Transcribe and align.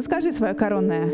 Ну 0.00 0.04
скажи 0.04 0.32
свое 0.32 0.54
коронное. 0.54 1.12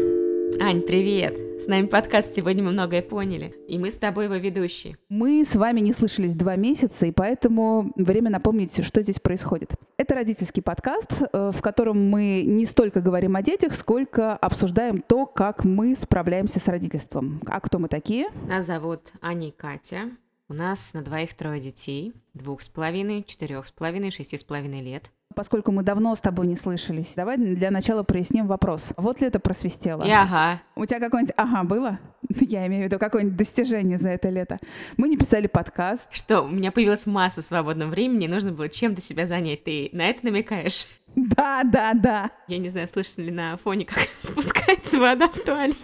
Ань, 0.60 0.80
привет! 0.80 1.36
С 1.60 1.66
нами 1.66 1.86
подкаст 1.86 2.36
«Сегодня 2.36 2.62
мы 2.62 2.70
многое 2.70 3.02
поняли», 3.02 3.52
и 3.66 3.80
мы 3.80 3.90
с 3.90 3.96
тобой 3.96 4.26
его 4.26 4.36
ведущие. 4.36 4.96
Мы 5.08 5.44
с 5.44 5.56
вами 5.56 5.80
не 5.80 5.92
слышались 5.92 6.34
два 6.34 6.54
месяца, 6.54 7.04
и 7.06 7.10
поэтому 7.10 7.90
время 7.96 8.30
напомнить, 8.30 8.84
что 8.84 9.02
здесь 9.02 9.18
происходит. 9.18 9.72
Это 9.96 10.14
родительский 10.14 10.62
подкаст, 10.62 11.20
э, 11.20 11.50
в 11.52 11.60
котором 11.62 12.08
мы 12.08 12.44
не 12.46 12.64
столько 12.64 13.00
говорим 13.00 13.34
о 13.34 13.42
детях, 13.42 13.74
сколько 13.74 14.34
обсуждаем 14.34 15.02
то, 15.02 15.26
как 15.26 15.64
мы 15.64 15.96
справляемся 15.96 16.60
с 16.60 16.68
родительством. 16.68 17.42
А 17.46 17.58
кто 17.58 17.80
мы 17.80 17.88
такие? 17.88 18.28
Нас 18.46 18.66
зовут 18.66 19.12
Аня 19.20 19.48
и 19.48 19.50
Катя. 19.50 20.12
У 20.48 20.54
нас 20.54 20.92
на 20.92 21.02
двоих 21.02 21.34
трое 21.34 21.60
детей, 21.60 22.14
двух 22.34 22.62
с 22.62 22.68
половиной, 22.68 23.24
четырех 23.24 23.66
с 23.66 23.72
половиной, 23.72 24.12
шести 24.12 24.38
с 24.38 24.44
половиной 24.44 24.80
лет. 24.80 25.10
Поскольку 25.36 25.70
мы 25.70 25.82
давно 25.82 26.16
с 26.16 26.20
тобой 26.22 26.46
не 26.46 26.56
слышались, 26.56 27.12
давай 27.14 27.36
для 27.36 27.70
начала 27.70 28.02
проясним 28.02 28.46
вопрос. 28.46 28.94
Вот 28.96 29.20
ли 29.20 29.26
это 29.26 29.38
просвистело? 29.38 30.02
И 30.02 30.10
ага. 30.10 30.62
У 30.74 30.86
тебя 30.86 30.98
какое-нибудь 30.98 31.34
ага 31.36 31.62
было? 31.62 31.98
Я 32.40 32.66
имею 32.66 32.84
в 32.84 32.86
виду 32.86 32.98
какое-нибудь 32.98 33.36
достижение 33.36 33.98
за 33.98 34.08
это 34.08 34.30
лето. 34.30 34.56
Мы 34.96 35.10
не 35.10 35.18
писали 35.18 35.46
подкаст. 35.46 36.08
Что, 36.10 36.40
у 36.40 36.48
меня 36.48 36.72
появилась 36.72 37.04
масса 37.04 37.42
свободного 37.42 37.90
времени, 37.90 38.26
нужно 38.26 38.52
было 38.52 38.70
чем-то 38.70 39.02
себя 39.02 39.26
занять. 39.26 39.62
Ты 39.64 39.90
на 39.92 40.08
это 40.08 40.24
намекаешь? 40.24 40.86
Да, 41.14 41.64
да, 41.64 41.92
да. 41.92 42.30
Я 42.48 42.56
не 42.56 42.70
знаю, 42.70 42.88
слышно 42.88 43.20
ли 43.20 43.30
на 43.30 43.58
фоне, 43.58 43.84
как 43.84 44.08
спускается 44.22 44.98
вода 44.98 45.28
в 45.28 45.38
туалете. 45.38 45.76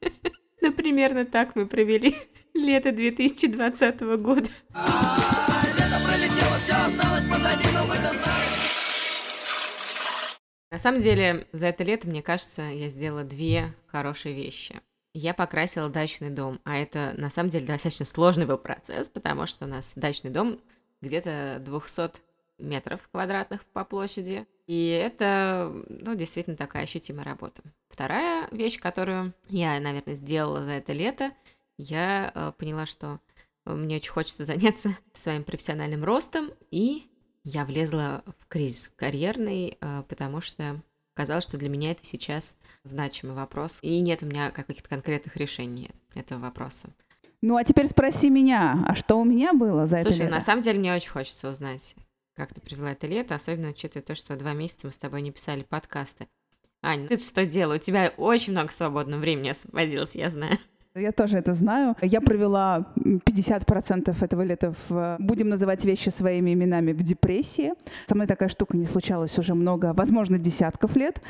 Но 0.62 0.72
примерно 0.72 1.26
так 1.26 1.54
мы 1.54 1.66
провели 1.66 2.16
лето 2.54 2.92
2020 2.92 4.00
года. 4.22 4.48
На 10.76 10.80
самом 10.80 11.00
деле, 11.00 11.46
за 11.54 11.68
это 11.68 11.84
лето, 11.84 12.06
мне 12.06 12.20
кажется, 12.20 12.60
я 12.60 12.90
сделала 12.90 13.24
две 13.24 13.74
хорошие 13.86 14.34
вещи. 14.34 14.78
Я 15.14 15.32
покрасила 15.32 15.88
дачный 15.88 16.28
дом, 16.28 16.60
а 16.64 16.76
это 16.76 17.14
на 17.16 17.30
самом 17.30 17.48
деле 17.48 17.64
достаточно 17.64 18.04
сложный 18.04 18.44
был 18.44 18.58
процесс, 18.58 19.08
потому 19.08 19.46
что 19.46 19.64
у 19.64 19.68
нас 19.68 19.94
дачный 19.96 20.30
дом 20.30 20.60
где-то 21.00 21.62
200 21.64 22.20
метров 22.58 23.08
квадратных 23.10 23.64
по 23.64 23.86
площади. 23.86 24.46
И 24.66 24.88
это, 24.88 25.72
ну, 25.88 26.14
действительно 26.14 26.58
такая 26.58 26.82
ощутимая 26.82 27.24
работа. 27.24 27.62
Вторая 27.88 28.46
вещь, 28.50 28.78
которую 28.78 29.32
я, 29.48 29.80
наверное, 29.80 30.14
сделала 30.14 30.62
за 30.62 30.72
это 30.72 30.92
лето, 30.92 31.32
я 31.78 32.30
э, 32.34 32.52
поняла, 32.58 32.84
что 32.84 33.18
мне 33.64 33.96
очень 33.96 34.12
хочется 34.12 34.44
заняться 34.44 34.90
своим 35.14 35.42
профессиональным 35.42 36.04
ростом, 36.04 36.50
и 36.70 37.06
я 37.46 37.64
влезла 37.64 38.24
в 38.40 38.48
кризис 38.48 38.92
карьерный, 38.96 39.78
э, 39.80 40.02
потому 40.08 40.40
что 40.40 40.82
казалось, 41.14 41.44
что 41.44 41.56
для 41.56 41.68
меня 41.68 41.92
это 41.92 42.04
сейчас 42.04 42.56
значимый 42.82 43.36
вопрос, 43.36 43.78
и 43.82 44.00
нет 44.00 44.24
у 44.24 44.26
меня 44.26 44.50
каких-то 44.50 44.88
конкретных 44.88 45.36
решений 45.36 45.90
этого 46.16 46.40
вопроса. 46.40 46.88
Ну 47.42 47.56
а 47.56 47.62
теперь 47.62 47.86
спроси 47.86 48.30
меня, 48.30 48.84
а 48.88 48.96
что 48.96 49.14
у 49.16 49.24
меня 49.24 49.52
было 49.52 49.86
за 49.86 50.00
Слушай, 50.02 50.16
это 50.16 50.24
лето? 50.24 50.34
на 50.34 50.40
самом 50.40 50.62
деле 50.62 50.80
мне 50.80 50.92
очень 50.92 51.10
хочется 51.10 51.48
узнать, 51.48 51.94
как 52.34 52.52
ты 52.52 52.60
провела 52.60 52.90
это 52.90 53.06
лето, 53.06 53.36
особенно 53.36 53.68
учитывая 53.68 54.04
то, 54.04 54.16
что 54.16 54.34
два 54.34 54.52
месяца 54.52 54.88
мы 54.88 54.92
с 54.92 54.98
тобой 54.98 55.22
не 55.22 55.30
писали 55.30 55.62
подкасты. 55.62 56.26
Аня, 56.82 57.06
ты 57.06 57.16
что 57.16 57.46
делала? 57.46 57.76
У 57.76 57.78
тебя 57.78 58.12
очень 58.16 58.54
много 58.54 58.72
свободного 58.72 59.20
времени 59.20 59.50
освободилось, 59.50 60.16
я 60.16 60.30
знаю. 60.30 60.58
Я 60.98 61.12
тоже 61.12 61.36
это 61.36 61.52
знаю. 61.52 61.94
Я 62.00 62.22
провела 62.22 62.86
50% 62.96 64.16
этого 64.18 64.42
лета 64.42 64.72
в, 64.88 65.16
будем 65.18 65.50
называть 65.50 65.84
вещи 65.84 66.08
своими 66.08 66.54
именами, 66.54 66.92
в 66.92 67.02
депрессии. 67.02 67.74
Со 68.08 68.14
мной 68.14 68.26
такая 68.26 68.48
штука 68.48 68.78
не 68.78 68.86
случалась 68.86 69.38
уже 69.38 69.54
много, 69.54 69.92
возможно, 69.94 70.38
десятков 70.38 70.96
лет. 70.96 71.20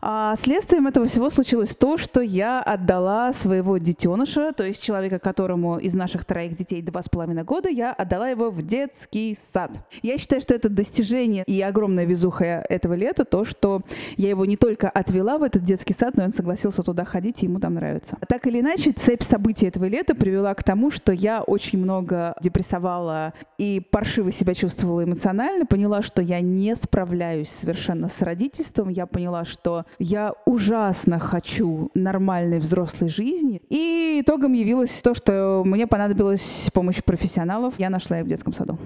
А 0.00 0.36
следствием 0.36 0.86
этого 0.86 1.04
всего 1.04 1.28
случилось 1.28 1.76
то, 1.76 1.98
что 1.98 2.22
я 2.22 2.62
отдала 2.62 3.34
своего 3.34 3.76
детеныша, 3.76 4.52
то 4.52 4.64
есть 4.64 4.82
человека, 4.82 5.18
которому 5.18 5.78
из 5.78 5.92
наших 5.92 6.24
троих 6.24 6.56
детей 6.56 6.80
два 6.80 7.02
с 7.02 7.10
половиной 7.10 7.44
года, 7.44 7.68
я 7.68 7.92
отдала 7.92 8.30
его 8.30 8.50
в 8.50 8.62
детский 8.62 9.36
сад. 9.38 9.70
Я 10.00 10.16
считаю, 10.16 10.40
что 10.40 10.54
это 10.54 10.70
достижение 10.70 11.44
и 11.46 11.60
огромная 11.60 12.06
везуха 12.06 12.64
этого 12.70 12.94
лета, 12.94 13.26
то, 13.26 13.44
что 13.44 13.82
я 14.16 14.30
его 14.30 14.46
не 14.46 14.56
только 14.56 14.88
отвела 14.88 15.36
в 15.36 15.42
этот 15.42 15.62
детский 15.62 15.92
сад, 15.92 16.16
но 16.16 16.24
он 16.24 16.32
согласился 16.32 16.82
туда 16.82 17.04
ходить, 17.04 17.42
и 17.42 17.46
ему 17.46 17.60
там 17.60 17.74
нравится. 17.74 18.16
Так 18.26 18.46
или 18.46 18.60
иначе, 18.60 18.92
цепь 19.10 19.24
событий 19.24 19.66
этого 19.66 19.86
лета 19.86 20.14
привела 20.14 20.54
к 20.54 20.62
тому, 20.62 20.92
что 20.92 21.12
я 21.12 21.42
очень 21.42 21.80
много 21.80 22.36
депрессовала 22.40 23.34
и 23.58 23.80
паршиво 23.80 24.30
себя 24.30 24.54
чувствовала 24.54 25.02
эмоционально, 25.02 25.66
поняла, 25.66 26.00
что 26.00 26.22
я 26.22 26.40
не 26.40 26.76
справляюсь 26.76 27.48
совершенно 27.48 28.08
с 28.08 28.22
родительством, 28.22 28.88
я 28.88 29.06
поняла, 29.06 29.44
что 29.44 29.84
я 29.98 30.32
ужасно 30.46 31.18
хочу 31.18 31.90
нормальной 31.94 32.60
взрослой 32.60 33.08
жизни, 33.08 33.60
и 33.68 34.20
итогом 34.22 34.52
явилось 34.52 35.00
то, 35.02 35.12
что 35.12 35.64
мне 35.66 35.88
понадобилась 35.88 36.70
помощь 36.72 37.02
профессионалов, 37.02 37.74
я 37.78 37.90
нашла 37.90 38.20
их 38.20 38.26
в 38.26 38.28
детском 38.28 38.52
саду. 38.52 38.78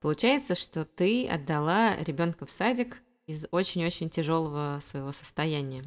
Получается, 0.00 0.56
что 0.56 0.84
ты 0.84 1.28
отдала 1.28 1.94
ребенка 2.04 2.44
в 2.44 2.50
садик 2.50 2.96
из 3.28 3.46
очень-очень 3.52 4.10
тяжелого 4.10 4.80
своего 4.82 5.12
состояния. 5.12 5.84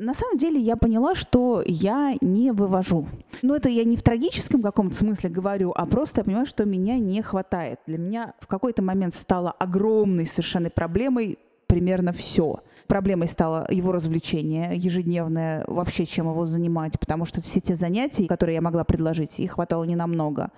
На 0.00 0.14
самом 0.14 0.38
деле 0.38 0.58
я 0.58 0.76
поняла, 0.76 1.14
что 1.14 1.62
я 1.66 2.14
не 2.22 2.52
вывожу. 2.52 3.06
Но 3.42 3.54
это 3.54 3.68
я 3.68 3.84
не 3.84 3.98
в 3.98 4.02
трагическом 4.02 4.62
каком-то 4.62 4.94
смысле 4.94 5.28
говорю, 5.28 5.74
а 5.76 5.84
просто 5.84 6.20
я 6.20 6.24
понимаю, 6.24 6.46
что 6.46 6.64
меня 6.64 6.96
не 6.96 7.20
хватает. 7.20 7.80
Для 7.86 7.98
меня 7.98 8.32
в 8.40 8.46
какой-то 8.46 8.80
момент 8.80 9.14
стало 9.14 9.50
огромной 9.50 10.26
совершенно 10.26 10.70
проблемой 10.70 11.38
примерно 11.66 12.14
все 12.14 12.60
проблемой 12.90 13.28
стало 13.28 13.66
его 13.70 13.92
развлечение 13.92 14.72
ежедневное, 14.74 15.64
вообще 15.68 16.04
чем 16.04 16.28
его 16.28 16.44
занимать, 16.44 16.98
потому 16.98 17.24
что 17.24 17.40
все 17.40 17.60
те 17.60 17.76
занятия, 17.76 18.26
которые 18.26 18.56
я 18.56 18.60
могла 18.60 18.82
предложить, 18.82 19.38
их 19.38 19.52
хватало 19.52 19.84
не 19.84 19.94
намного. 19.94 20.50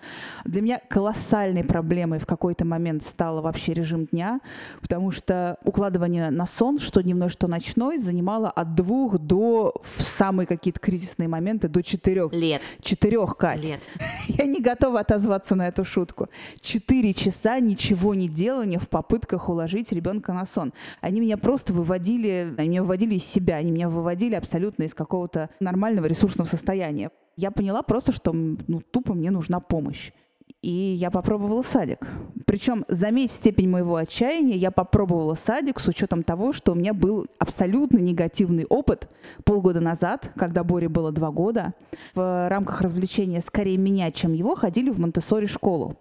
Для 0.46 0.62
меня 0.62 0.80
колоссальной 0.88 1.62
проблемой 1.62 2.18
в 2.18 2.26
какой-то 2.26 2.64
момент 2.64 3.02
стало 3.02 3.42
вообще 3.42 3.74
режим 3.74 4.06
дня, 4.06 4.40
потому 4.80 5.10
что 5.10 5.58
укладывание 5.62 6.30
на 6.30 6.46
сон, 6.46 6.78
что 6.78 7.02
дневной, 7.02 7.28
что 7.28 7.48
ночной, 7.48 7.98
занимало 7.98 8.48
от 8.48 8.74
двух 8.74 9.18
до 9.18 9.74
в 9.82 10.00
самые 10.00 10.46
какие-то 10.46 10.80
кризисные 10.80 11.28
моменты 11.28 11.68
до 11.68 11.82
четырех. 11.82 12.32
Лет. 12.32 12.62
Четырех, 12.80 13.36
Кать. 13.36 13.62
Лет. 13.62 13.82
Я 14.28 14.46
не 14.46 14.60
готова 14.60 15.00
отозваться 15.00 15.54
на 15.54 15.68
эту 15.68 15.84
шутку. 15.84 16.30
Четыре 16.62 17.12
часа 17.12 17.60
ничего 17.60 18.14
не 18.14 18.28
делания 18.28 18.78
в 18.78 18.88
попытках 18.88 19.50
уложить 19.50 19.92
ребенка 19.92 20.32
на 20.32 20.46
сон. 20.46 20.72
Они 21.02 21.20
меня 21.20 21.36
просто 21.36 21.74
выводили 21.74 22.21
выводили, 22.22 22.54
они 22.58 22.68
меня 22.68 22.82
выводили 22.82 23.14
из 23.14 23.24
себя, 23.24 23.56
они 23.56 23.70
меня 23.70 23.88
выводили 23.88 24.34
абсолютно 24.34 24.84
из 24.84 24.94
какого-то 24.94 25.50
нормального 25.60 26.06
ресурсного 26.06 26.48
состояния. 26.48 27.10
Я 27.36 27.50
поняла 27.50 27.82
просто, 27.82 28.12
что 28.12 28.32
ну, 28.32 28.80
тупо 28.90 29.14
мне 29.14 29.30
нужна 29.30 29.60
помощь. 29.60 30.12
И 30.60 30.70
я 30.70 31.10
попробовала 31.10 31.62
садик. 31.62 32.06
Причем, 32.46 32.84
заметь 32.86 33.32
степень 33.32 33.68
моего 33.68 33.96
отчаяния, 33.96 34.56
я 34.56 34.70
попробовала 34.70 35.34
садик 35.34 35.80
с 35.80 35.88
учетом 35.88 36.22
того, 36.22 36.52
что 36.52 36.72
у 36.72 36.74
меня 36.74 36.94
был 36.94 37.26
абсолютно 37.38 37.98
негативный 37.98 38.64
опыт 38.66 39.08
полгода 39.44 39.80
назад, 39.80 40.30
когда 40.36 40.62
Боре 40.62 40.88
было 40.88 41.10
два 41.10 41.30
года. 41.30 41.74
В 42.14 42.48
рамках 42.48 42.80
развлечения 42.80 43.40
скорее 43.40 43.76
меня, 43.76 44.12
чем 44.12 44.34
его, 44.34 44.54
ходили 44.54 44.90
в 44.90 45.00
монте 45.00 45.20
школу. 45.46 45.96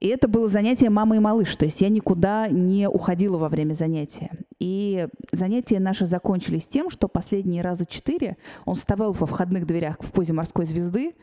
И 0.00 0.08
это 0.08 0.28
было 0.28 0.48
занятие 0.48 0.90
мамы 0.90 1.16
и 1.16 1.18
малыш, 1.18 1.54
то 1.56 1.64
есть 1.64 1.80
я 1.80 1.88
никуда 1.88 2.48
не 2.48 2.88
уходила 2.88 3.38
во 3.38 3.48
время 3.48 3.74
занятия. 3.74 4.30
И 4.58 5.08
занятия 5.32 5.80
наши 5.80 6.06
закончились 6.06 6.66
тем, 6.66 6.90
что 6.90 7.08
последние 7.08 7.62
раза 7.62 7.86
четыре 7.86 8.36
он 8.64 8.76
вставал 8.76 9.12
во 9.12 9.26
входных 9.26 9.66
дверях 9.66 9.96
в 10.00 10.12
позе 10.12 10.32
морской 10.32 10.64
звезды 10.64 11.14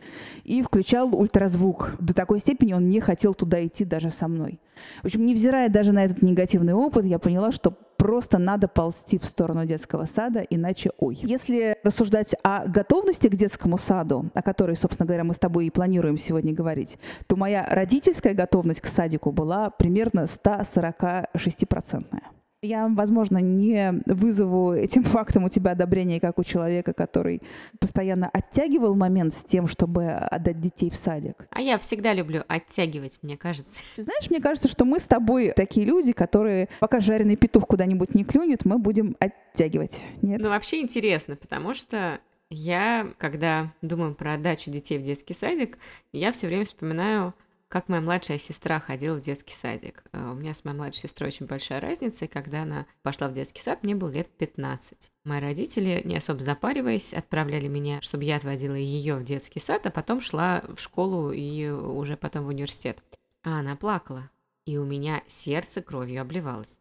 и 0.43 0.61
включал 0.61 1.15
ультразвук. 1.15 1.95
До 1.99 2.13
такой 2.13 2.39
степени 2.39 2.73
он 2.73 2.89
не 2.89 2.99
хотел 2.99 3.33
туда 3.33 3.65
идти 3.65 3.85
даже 3.85 4.09
со 4.09 4.27
мной. 4.27 4.59
В 5.01 5.05
общем, 5.05 5.25
невзирая 5.25 5.69
даже 5.69 5.91
на 5.91 6.05
этот 6.05 6.21
негативный 6.21 6.73
опыт, 6.73 7.05
я 7.05 7.19
поняла, 7.19 7.51
что 7.51 7.77
просто 8.01 8.39
надо 8.39 8.67
ползти 8.67 9.19
в 9.19 9.25
сторону 9.25 9.67
детского 9.67 10.05
сада, 10.05 10.39
иначе 10.39 10.89
ой. 10.97 11.19
Если 11.21 11.77
рассуждать 11.83 12.33
о 12.41 12.65
готовности 12.65 13.27
к 13.27 13.35
детскому 13.35 13.77
саду, 13.77 14.31
о 14.33 14.41
которой, 14.41 14.75
собственно 14.75 15.05
говоря, 15.05 15.23
мы 15.23 15.35
с 15.35 15.37
тобой 15.37 15.67
и 15.67 15.69
планируем 15.69 16.17
сегодня 16.17 16.51
говорить, 16.51 16.97
то 17.27 17.35
моя 17.35 17.63
родительская 17.69 18.33
готовность 18.33 18.81
к 18.81 18.87
садику 18.87 19.31
была 19.31 19.69
примерно 19.69 20.21
146-процентная. 20.21 22.23
Я, 22.63 22.87
возможно, 22.87 23.39
не 23.39 24.03
вызову 24.05 24.73
этим 24.73 25.03
фактом 25.03 25.45
у 25.45 25.49
тебя 25.49 25.71
одобрение, 25.71 26.19
как 26.19 26.37
у 26.37 26.43
человека, 26.43 26.93
который 26.93 27.41
постоянно 27.79 28.29
оттягивал 28.29 28.95
момент 28.95 29.33
с 29.33 29.43
тем, 29.43 29.67
чтобы 29.67 30.11
отдать 30.11 30.61
детей 30.61 30.91
в 30.91 30.95
садик. 30.95 31.47
А 31.49 31.59
я 31.59 31.79
всегда 31.79 32.13
люблю 32.13 32.43
оттягивать, 32.47 33.17
мне 33.23 33.35
кажется. 33.35 33.81
Ты 33.95 34.03
знаешь, 34.03 34.29
мне 34.29 34.39
кажется, 34.39 34.67
что 34.67 34.85
мы 34.85 34.99
с 34.99 35.05
тобой 35.05 35.53
такие 35.55 35.87
люди, 35.87 36.11
которые, 36.11 36.69
пока 36.79 36.99
жареный 36.99 37.35
петух 37.35 37.65
куда-нибудь 37.65 38.13
не 38.13 38.23
клюнет, 38.23 38.63
мы 38.63 38.77
будем 38.77 39.17
оттягивать. 39.19 39.99
Нет? 40.21 40.39
Ну, 40.39 40.49
вообще 40.49 40.81
интересно, 40.81 41.35
потому 41.35 41.73
что 41.73 42.19
я, 42.51 43.07
когда 43.17 43.73
думаю 43.81 44.13
про 44.13 44.33
отдачу 44.33 44.69
детей 44.69 44.99
в 44.99 45.01
детский 45.01 45.33
садик, 45.33 45.79
я 46.13 46.31
все 46.31 46.45
время 46.45 46.65
вспоминаю 46.65 47.33
как 47.71 47.87
моя 47.87 48.01
младшая 48.01 48.37
сестра 48.37 48.81
ходила 48.81 49.15
в 49.15 49.21
детский 49.21 49.55
садик. 49.55 50.03
Э, 50.11 50.31
у 50.31 50.33
меня 50.33 50.53
с 50.53 50.65
моей 50.65 50.75
младшей 50.75 51.03
сестрой 51.03 51.29
очень 51.29 51.45
большая 51.45 51.79
разница, 51.79 52.25
и 52.25 52.27
когда 52.27 52.63
она 52.63 52.85
пошла 53.01 53.29
в 53.29 53.33
детский 53.33 53.61
сад, 53.61 53.81
мне 53.81 53.95
было 53.95 54.09
лет 54.09 54.29
15. 54.37 55.09
Мои 55.23 55.39
родители, 55.39 56.01
не 56.03 56.17
особо 56.17 56.43
запариваясь, 56.43 57.13
отправляли 57.13 57.69
меня, 57.69 58.01
чтобы 58.01 58.25
я 58.25 58.35
отводила 58.35 58.73
ее 58.73 59.15
в 59.15 59.23
детский 59.23 59.61
сад, 59.61 59.85
а 59.85 59.89
потом 59.89 60.19
шла 60.19 60.65
в 60.67 60.81
школу 60.81 61.31
и 61.31 61.69
уже 61.69 62.17
потом 62.17 62.43
в 62.43 62.49
университет. 62.49 63.01
А 63.41 63.59
она 63.59 63.77
плакала, 63.77 64.29
и 64.65 64.77
у 64.77 64.83
меня 64.83 65.23
сердце 65.27 65.81
кровью 65.81 66.21
обливалось. 66.21 66.77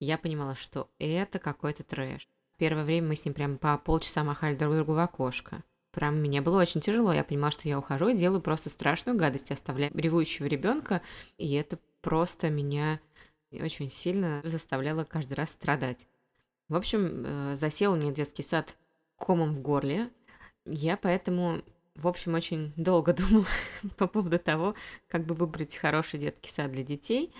Я 0.00 0.18
понимала, 0.18 0.54
что 0.54 0.90
это 0.98 1.38
какой-то 1.38 1.82
трэш. 1.82 2.28
Первое 2.58 2.84
время 2.84 3.08
мы 3.08 3.16
с 3.16 3.24
ним 3.24 3.32
прям 3.32 3.56
по 3.56 3.78
полчаса 3.78 4.22
махали 4.22 4.54
друг 4.54 4.74
другу 4.74 4.92
в 4.92 4.98
окошко. 4.98 5.64
Прям 5.96 6.20
мне 6.20 6.42
было 6.42 6.60
очень 6.60 6.82
тяжело. 6.82 7.10
Я 7.10 7.24
понимала, 7.24 7.50
что 7.50 7.66
я 7.66 7.78
ухожу 7.78 8.08
и 8.08 8.14
делаю 8.14 8.42
просто 8.42 8.68
страшную 8.68 9.16
гадость, 9.16 9.50
оставляю 9.50 9.96
ревущего 9.96 10.44
ребенка, 10.44 11.00
и 11.38 11.54
это 11.54 11.78
просто 12.02 12.50
меня 12.50 13.00
очень 13.50 13.90
сильно 13.90 14.42
заставляло 14.44 15.04
каждый 15.04 15.32
раз 15.32 15.52
страдать. 15.52 16.06
В 16.68 16.76
общем, 16.76 17.24
э, 17.24 17.56
засел 17.56 17.94
у 17.94 17.96
меня 17.96 18.12
детский 18.12 18.42
сад 18.42 18.76
комом 19.16 19.54
в 19.54 19.60
горле. 19.60 20.10
Я 20.66 20.98
поэтому, 20.98 21.62
в 21.94 22.06
общем, 22.06 22.34
очень 22.34 22.74
долго 22.76 23.14
думала 23.14 23.46
по 23.96 24.06
поводу 24.06 24.38
того, 24.38 24.74
как 25.08 25.24
бы 25.24 25.34
выбрать 25.34 25.78
хороший 25.78 26.20
детский 26.20 26.50
сад 26.52 26.72
для 26.72 26.84
детей, 26.84 27.32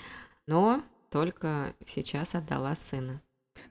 но 0.46 0.82
только 1.10 1.74
сейчас 1.84 2.34
отдала 2.34 2.74
сына. 2.74 3.20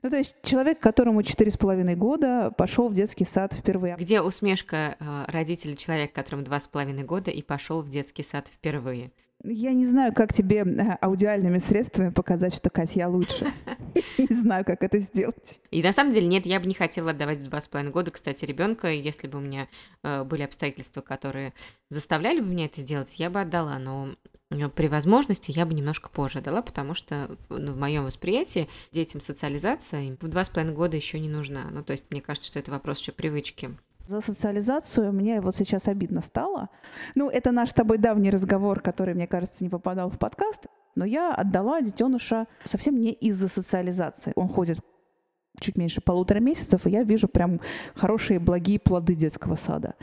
Ну, 0.02 0.10
то 0.10 0.18
есть 0.18 0.36
человек, 0.44 0.80
которому 0.80 1.24
четыре 1.24 1.52
с 1.52 1.58
половиной 1.58 1.96
года, 1.96 2.52
пошел 2.58 2.90
в 2.90 2.94
детский 2.94 3.26
сад 3.26 3.54
впервые. 3.54 3.96
Где 3.98 4.22
усмешка 4.22 4.98
э, 5.00 5.26
родителей 5.28 5.78
человека, 5.78 6.14
которому 6.14 6.44
два 6.44 6.60
с 6.60 6.68
половиной 6.68 7.04
года, 7.04 7.32
и 7.32 7.42
пошел 7.42 7.82
в 7.82 7.90
детский 7.90 8.24
сад 8.24 8.48
впервые? 8.48 9.12
Я 9.48 9.74
не 9.74 9.86
знаю, 9.86 10.14
как 10.14 10.34
тебе 10.34 10.64
э, 10.64 10.98
аудиальными 11.02 11.60
средствами 11.60 12.10
показать, 12.10 12.56
что 12.56 12.70
Катя, 12.70 13.08
лучше. 13.08 13.46
Не 14.18 14.34
знаю, 14.36 14.66
как 14.66 14.82
это 14.82 14.98
сделать. 14.98 15.62
И 15.72 15.84
на 15.84 15.94
самом 15.94 16.12
деле, 16.12 16.28
нет, 16.28 16.46
я 16.46 16.60
бы 16.60 16.66
не 16.66 16.74
хотела 16.74 17.12
отдавать 17.12 17.44
два 17.44 17.62
с 17.62 17.68
половиной 17.68 17.92
года, 17.92 18.12
кстати, 18.12 18.44
ребенка. 18.44 18.90
Если 18.90 19.28
бы 19.28 19.38
у 19.38 19.42
меня 19.42 19.68
э, 20.04 20.24
были 20.24 20.42
обстоятельства, 20.42 21.02
которые 21.02 21.54
заставляли 21.90 22.40
бы 22.40 22.48
меня 22.48 22.66
это 22.66 22.82
сделать, 22.82 23.14
я 23.20 23.30
бы 23.30 23.42
отдала. 23.42 23.78
Но 23.78 24.16
при 24.76 24.88
возможности 24.88 25.52
я 25.52 25.66
бы 25.66 25.74
немножко 25.74 26.10
позже 26.10 26.42
дала, 26.42 26.62
потому 26.62 26.94
что 26.94 27.38
ну, 27.50 27.74
в 27.74 27.78
моем 27.78 28.06
восприятии 28.06 28.70
детям 28.92 29.22
социализация 29.22 30.18
в 30.20 30.28
два 30.28 30.44
с 30.44 30.50
половиной 30.50 30.76
года 30.76 30.96
еще 30.96 31.20
не 31.20 31.30
нужна. 31.30 31.66
Ну, 31.72 31.84
то 31.84 31.92
есть 31.92 32.06
мне 32.10 32.22
кажется, 32.22 32.48
что 32.48 32.60
это 32.60 32.72
вопрос 32.72 33.00
еще 33.00 33.12
привычки. 33.12 33.76
За 34.08 34.22
социализацию 34.22 35.12
мне 35.12 35.42
вот 35.42 35.56
сейчас 35.56 35.88
обидно 35.88 36.22
стало. 36.22 36.70
Ну, 37.16 37.30
это 37.30 37.52
наш 37.52 37.72
с 37.72 37.74
тобой 37.74 37.98
давний 37.98 38.30
разговор, 38.30 38.80
который, 38.80 39.16
мне 39.16 39.26
кажется, 39.26 39.64
не 39.64 39.70
попадал 39.70 40.10
в 40.10 40.20
подкаст. 40.20 40.68
Но 40.96 41.06
я 41.06 41.34
отдала 41.34 41.82
детеныша 41.82 42.48
совсем 42.64 43.00
не 43.00 43.12
из-за 43.12 43.48
социализации. 43.48 44.32
Он 44.36 44.48
ходит 44.48 44.80
чуть 45.60 45.78
меньше 45.78 46.02
полутора 46.02 46.40
месяцев, 46.40 46.86
и 46.86 46.90
я 46.90 47.04
вижу 47.04 47.28
прям 47.28 47.60
хорошие, 47.96 48.40
благие 48.40 48.80
плоды 48.80 49.16
детского 49.16 49.56
сада. 49.56 49.96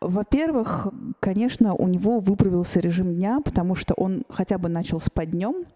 Во-первых, 0.00 0.88
конечно, 1.20 1.74
у 1.74 1.86
него 1.86 2.18
выправился 2.18 2.80
режим 2.80 3.14
дня, 3.14 3.40
потому 3.44 3.74
что 3.74 3.94
он 3.94 4.22
хотя 4.28 4.58
бы 4.58 4.68
начал 4.68 5.00
спать 5.00 5.30
днем, 5.30 5.66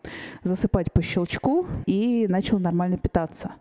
засыпать 0.42 0.92
по 0.92 1.02
щелчку 1.02 1.66
и 1.86 2.26
начал 2.28 2.58
нормально 2.58 2.96
питаться. 2.96 3.52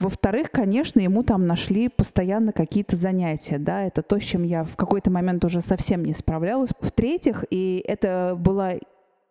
Во-вторых, 0.00 0.50
конечно, 0.50 0.98
ему 0.98 1.22
там 1.22 1.46
нашли 1.46 1.90
постоянно 1.90 2.52
какие-то 2.52 2.96
занятия, 2.96 3.58
да, 3.58 3.82
это 3.82 4.00
то, 4.00 4.18
с 4.18 4.22
чем 4.22 4.44
я 4.44 4.64
в 4.64 4.74
какой-то 4.74 5.10
момент 5.10 5.44
уже 5.44 5.60
совсем 5.60 6.04
не 6.04 6.14
справлялась. 6.14 6.70
В-третьих, 6.80 7.44
и 7.50 7.84
это 7.86 8.34
была 8.38 8.72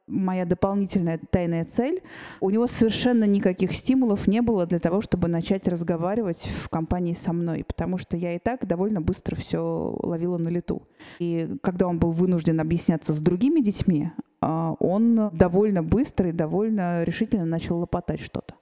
моя 0.10 0.46
дополнительная 0.46 1.20
тайная 1.30 1.66
цель. 1.66 2.02
У 2.42 2.50
него 2.50 2.68
совершенно 2.68 3.24
никаких 3.24 3.74
стимулов 3.74 4.28
не 4.28 4.42
было 4.42 4.66
для 4.66 4.80
того, 4.80 5.02
чтобы 5.02 5.28
начать 5.28 5.68
разговаривать 5.68 6.50
в 6.64 6.70
компании 6.70 7.14
со 7.14 7.32
мной, 7.34 7.64
потому 7.64 7.98
что 7.98 8.18
я 8.18 8.36
и 8.36 8.40
так 8.40 8.68
довольно 8.68 9.02
быстро 9.02 9.36
все 9.36 9.98
ловила 10.02 10.38
на 10.38 10.50
лету. 10.50 10.84
И 11.20 11.50
когда 11.62 11.88
он 11.88 12.00
был 12.00 12.12
вынужден 12.12 12.60
объясняться 12.60 13.14
с 13.14 13.20
другими 13.20 13.62
детьми, 13.62 14.12
а, 14.42 14.76
он 14.80 15.30
довольно 15.34 15.84
быстро 15.84 16.30
и 16.30 16.34
довольно 16.34 17.04
решительно 17.04 17.46
начал 17.46 17.80
лопотать 17.80 18.22
что-то. 18.22 18.56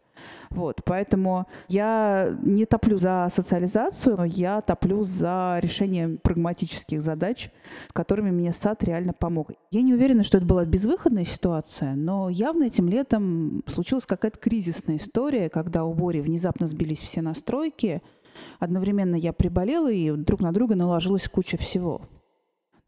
Вот, 0.49 0.81
поэтому 0.85 1.45
я 1.67 2.35
не 2.41 2.65
топлю 2.65 2.97
за 2.97 3.29
социализацию, 3.33 4.17
но 4.17 4.25
я 4.25 4.61
топлю 4.61 5.03
за 5.03 5.59
решение 5.61 6.17
прагматических 6.17 7.01
задач, 7.01 7.51
которыми 7.93 8.31
мне 8.31 8.53
сад 8.53 8.83
реально 8.83 9.13
помог. 9.13 9.51
Я 9.71 9.81
не 9.81 9.93
уверена, 9.93 10.23
что 10.23 10.37
это 10.37 10.47
была 10.47 10.65
безвыходная 10.65 11.25
ситуация, 11.25 11.95
но 11.95 12.29
явно 12.29 12.63
этим 12.63 12.87
летом 12.87 13.63
случилась 13.67 14.05
какая-то 14.05 14.39
кризисная 14.39 14.97
история, 14.97 15.49
когда 15.49 15.83
у 15.83 15.93
Бори 15.93 16.21
внезапно 16.21 16.67
сбились 16.67 16.99
все 16.99 17.21
настройки, 17.21 18.01
одновременно 18.59 19.15
я 19.15 19.33
приболела, 19.33 19.91
и 19.91 20.11
друг 20.11 20.41
на 20.41 20.53
друга 20.53 20.75
наложилась 20.75 21.27
куча 21.27 21.57
всего. 21.57 22.01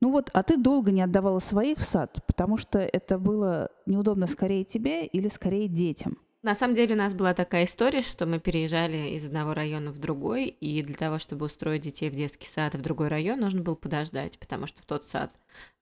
Ну 0.02 0.12
вот, 0.12 0.30
а 0.34 0.44
ты 0.44 0.56
долго 0.56 0.92
не 0.92 1.02
отдавала 1.02 1.40
своих 1.40 1.80
в 1.80 1.84
сад, 1.84 2.24
потому 2.26 2.56
что 2.56 2.80
это 2.80 3.20
было 3.20 3.70
неудобно 3.86 4.28
скорее 4.28 4.64
тебе 4.64 5.06
или 5.06 5.28
скорее 5.28 5.68
детям– 5.68 6.18
на 6.41 6.56
самом 6.56 6.74
деле 6.74 6.95
у 6.95 6.97
нас 6.97 7.13
была 7.13 7.33
такая 7.33 7.65
история, 7.65 8.01
что 8.01 8.25
мы 8.25 8.39
переезжали 8.39 9.09
из 9.09 9.25
одного 9.25 9.53
района 9.53 9.91
в 9.91 10.00
другой, 10.00 10.45
и 10.45 10.81
для 10.83 10.95
того, 10.95 11.19
чтобы 11.19 11.45
устроить 11.45 11.81
детей 11.81 12.09
в 12.09 12.15
детский 12.15 12.47
сад 12.47 12.75
в 12.75 12.81
другой 12.81 13.09
район, 13.09 13.41
нужно 13.41 13.62
было 13.62 13.75
подождать, 13.75 14.39
потому 14.39 14.65
что 14.65 14.81
в 14.81 14.86
тот 14.86 15.03
сад, 15.03 15.33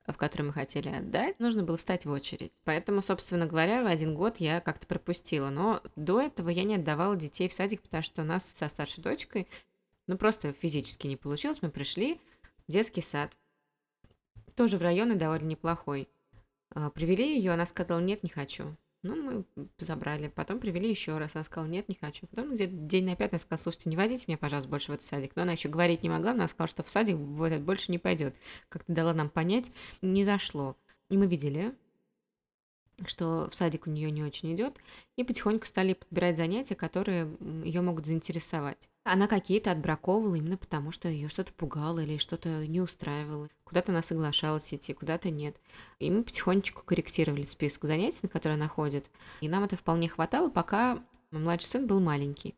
в 0.07 0.13
который 0.13 0.43
мы 0.43 0.53
хотели 0.53 0.89
отдать, 0.89 1.39
нужно 1.39 1.61
было 1.61 1.77
встать 1.77 2.05
в 2.05 2.11
очередь. 2.11 2.53
Поэтому, 2.63 3.03
собственно 3.03 3.45
говоря, 3.45 3.83
в 3.83 3.85
один 3.85 4.15
год 4.15 4.37
я 4.37 4.59
как-то 4.59 4.87
пропустила. 4.87 5.49
Но 5.49 5.81
до 5.95 6.21
этого 6.21 6.49
я 6.49 6.63
не 6.63 6.75
отдавала 6.75 7.15
детей 7.15 7.49
в 7.49 7.53
садик, 7.53 7.83
потому 7.83 8.01
что 8.01 8.23
у 8.23 8.25
нас 8.25 8.51
со 8.55 8.67
старшей 8.67 9.03
дочкой, 9.03 9.47
ну 10.07 10.17
просто 10.17 10.53
физически 10.53 11.05
не 11.05 11.17
получилось. 11.17 11.61
Мы 11.61 11.69
пришли 11.69 12.19
в 12.67 12.71
детский 12.71 13.01
сад, 13.01 13.31
тоже 14.55 14.77
в 14.77 14.81
районе 14.81 15.13
довольно 15.13 15.45
неплохой. 15.45 16.09
А, 16.71 16.89
привели 16.89 17.37
ее, 17.37 17.51
она 17.51 17.67
сказала, 17.67 17.99
нет, 17.99 18.23
не 18.23 18.29
хочу. 18.29 18.75
Ну, 19.07 19.45
мы 19.55 19.67
забрали, 19.77 20.27
потом 20.27 20.59
привели 20.59 20.89
еще 20.89 21.17
раз. 21.17 21.35
Она 21.35 21.45
сказала, 21.45 21.69
нет, 21.69 21.87
не 21.87 21.95
хочу. 21.95 22.27
Потом 22.27 22.53
где-то 22.53 22.73
день 22.73 23.05
на 23.05 23.15
пять 23.15 23.31
она 23.31 23.39
сказала, 23.39 23.63
слушайте, 23.63 23.89
не 23.89 23.95
водите 23.95 24.25
меня, 24.27 24.37
пожалуйста, 24.37 24.69
больше 24.69 24.91
в 24.91 24.95
этот 24.95 25.07
садик. 25.07 25.35
Но 25.35 25.43
она 25.43 25.53
еще 25.53 25.69
говорить 25.69 26.03
не 26.03 26.09
могла, 26.09 26.31
она 26.31 26.47
сказала, 26.47 26.67
что 26.67 26.83
в 26.83 26.89
садик 26.89 27.15
в 27.15 27.41
этот 27.43 27.61
больше 27.61 27.91
не 27.91 27.99
пойдет. 27.99 28.35
Как-то 28.67 28.91
дала 28.91 29.13
нам 29.13 29.29
понять, 29.29 29.71
не 30.01 30.25
зашло. 30.25 30.75
И 31.09 31.17
мы 31.17 31.27
видели, 31.27 31.73
что 33.05 33.47
в 33.49 33.55
садик 33.55 33.87
у 33.87 33.91
нее 33.91 34.09
не 34.09 34.23
очень 34.23 34.53
идет, 34.55 34.75
и 35.15 35.23
потихоньку 35.23 35.65
стали 35.65 35.93
подбирать 35.93 36.37
занятия, 36.37 36.75
которые 36.75 37.29
ее 37.63 37.81
могут 37.81 38.07
заинтересовать. 38.07 38.89
Она 39.03 39.27
какие-то 39.27 39.71
отбраковывала 39.71 40.35
именно 40.35 40.57
потому, 40.57 40.91
что 40.91 41.07
ее 41.07 41.29
что-то 41.29 41.53
пугало 41.53 41.99
или 41.99 42.17
что-то 42.17 42.65
не 42.67 42.81
устраивало. 42.81 43.49
Куда-то 43.63 43.91
она 43.91 44.01
соглашалась 44.01 44.73
идти, 44.73 44.93
куда-то 44.93 45.29
нет. 45.29 45.55
И 45.99 46.09
мы 46.09 46.23
потихонечку 46.23 46.83
корректировали 46.83 47.43
список 47.43 47.85
занятий, 47.85 48.19
на 48.23 48.29
которые 48.29 48.55
она 48.55 48.67
ходит. 48.67 49.09
И 49.41 49.47
нам 49.47 49.63
это 49.63 49.77
вполне 49.77 50.09
хватало, 50.09 50.49
пока 50.49 51.03
младший 51.31 51.67
сын 51.67 51.87
был 51.87 51.99
маленький 51.99 52.55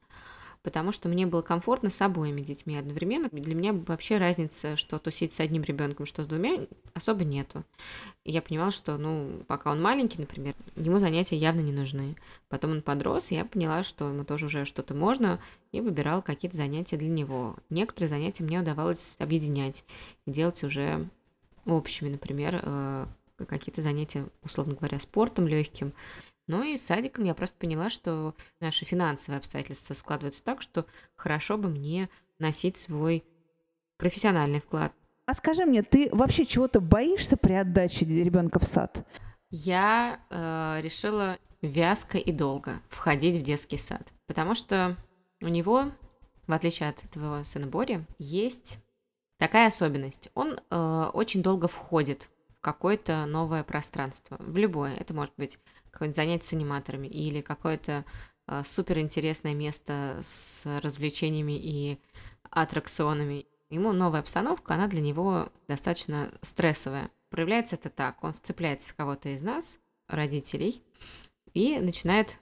потому 0.62 0.92
что 0.92 1.10
мне 1.10 1.26
было 1.26 1.42
комфортно 1.42 1.90
с 1.90 2.02
обоими 2.02 2.42
детьми 2.42 2.78
одновременно. 2.78 3.30
Для 3.32 3.56
меня 3.56 3.74
вообще 3.74 4.18
разница, 4.18 4.76
что 4.76 5.00
тусить 5.00 5.34
с 5.34 5.40
одним 5.40 5.64
ребенком, 5.64 6.06
что 6.06 6.24
с 6.24 6.28
двумя, 6.28 6.68
особо 6.94 7.24
нету. 7.24 7.64
И 8.26 8.32
я 8.32 8.42
понимала, 8.42 8.72
что, 8.72 8.98
ну, 8.98 9.44
пока 9.48 9.72
он 9.72 9.82
маленький, 9.82 10.20
например, 10.20 10.56
ему 10.76 10.98
занятия 10.98 11.38
явно 11.38 11.62
не 11.62 11.72
нужны. 11.72 12.16
Потом 12.50 12.72
он 12.72 12.82
подрос, 12.82 13.32
и 13.32 13.36
я 13.36 13.46
поняла, 13.46 13.84
что 13.84 14.10
ему 14.10 14.24
тоже 14.24 14.48
уже 14.48 14.66
что-то 14.66 14.94
можно, 14.94 15.40
и 15.72 15.82
выбирала 15.82 16.22
какие-то 16.22 16.58
занятия 16.58 16.98
для 16.98 17.10
него. 17.10 17.56
Некоторые 17.70 18.10
занятия 18.10 18.44
мне 18.44 18.60
удавалось 18.60 19.16
объединять 19.20 19.86
делать 20.26 20.64
уже 20.64 21.08
общими, 21.66 22.10
например, 22.10 22.60
э, 22.62 23.06
какие-то 23.46 23.82
занятия, 23.82 24.26
условно 24.44 24.76
говоря, 24.76 25.00
спортом 25.00 25.48
легким. 25.48 25.94
Но 26.50 26.64
и 26.64 26.78
с 26.78 26.86
садиком 26.88 27.26
я 27.26 27.36
просто 27.36 27.56
поняла, 27.60 27.92
что 27.92 28.34
наши 28.60 28.84
финансовые 28.84 29.38
обстоятельства 29.38 29.94
складываются 29.94 30.44
так, 30.44 30.64
что 30.64 30.88
хорошо 31.16 31.60
бы 31.60 31.70
мне 31.70 32.10
носить 32.40 32.76
свой 32.76 33.24
профессиональный 33.98 34.60
вклад. 34.60 34.92
А 35.28 35.36
скажи 35.36 35.64
мне, 35.64 35.84
ты 35.84 36.10
вообще 36.12 36.48
чего-то 36.48 36.82
боишься 36.82 37.38
при 37.38 37.54
отдаче 37.54 38.04
ребенка 38.06 38.58
в 38.58 38.64
сад? 38.64 39.06
Я 39.52 40.22
э, 40.32 40.80
решила 40.82 41.38
вязко 41.62 42.18
и 42.18 42.32
долго 42.32 42.82
входить 42.90 43.38
в 43.38 43.44
детский 43.44 43.78
сад, 43.78 44.12
потому 44.26 44.56
что 44.56 44.98
у 45.42 45.50
него, 45.50 45.92
в 46.48 46.52
отличие 46.52 46.90
от 46.90 46.98
твоего 47.12 47.44
сына 47.44 47.68
Бори, 47.68 48.08
есть 48.18 48.80
такая 49.38 49.68
особенность. 49.68 50.32
Он 50.34 50.58
э, 50.58 51.10
очень 51.14 51.44
долго 51.44 51.68
входит 51.68 52.28
в 52.58 52.62
какое-то 52.62 53.28
новое 53.28 53.64
пространство, 53.64 54.38
в 54.40 54.58
любое. 54.58 54.96
Это 54.96 55.14
может 55.14 55.34
быть 55.38 55.60
какое-нибудь 55.92 56.16
занятие 56.16 56.46
с 56.46 56.54
аниматорами 56.54 57.08
или 57.08 57.42
какое-то 57.42 58.06
э, 58.48 58.64
суперинтересное 58.66 59.54
место 59.54 60.20
с 60.24 60.64
развлечениями 60.82 61.54
и 61.58 62.00
аттракционами. 62.50 63.46
Ему 63.70 63.92
новая 63.92 64.22
обстановка, 64.22 64.74
она 64.74 64.88
для 64.88 65.02
него 65.02 65.52
достаточно 65.68 66.34
стрессовая. 66.42 67.12
Проявляется 67.30 67.76
это 67.76 67.90
так. 67.90 68.24
Он 68.24 68.34
вцепляется 68.34 68.90
в 68.90 68.96
кого-то 68.96 69.30
из 69.30 69.42
нас, 69.42 69.78
родителей, 70.08 70.84
и 71.54 71.80
начинает 71.80 72.38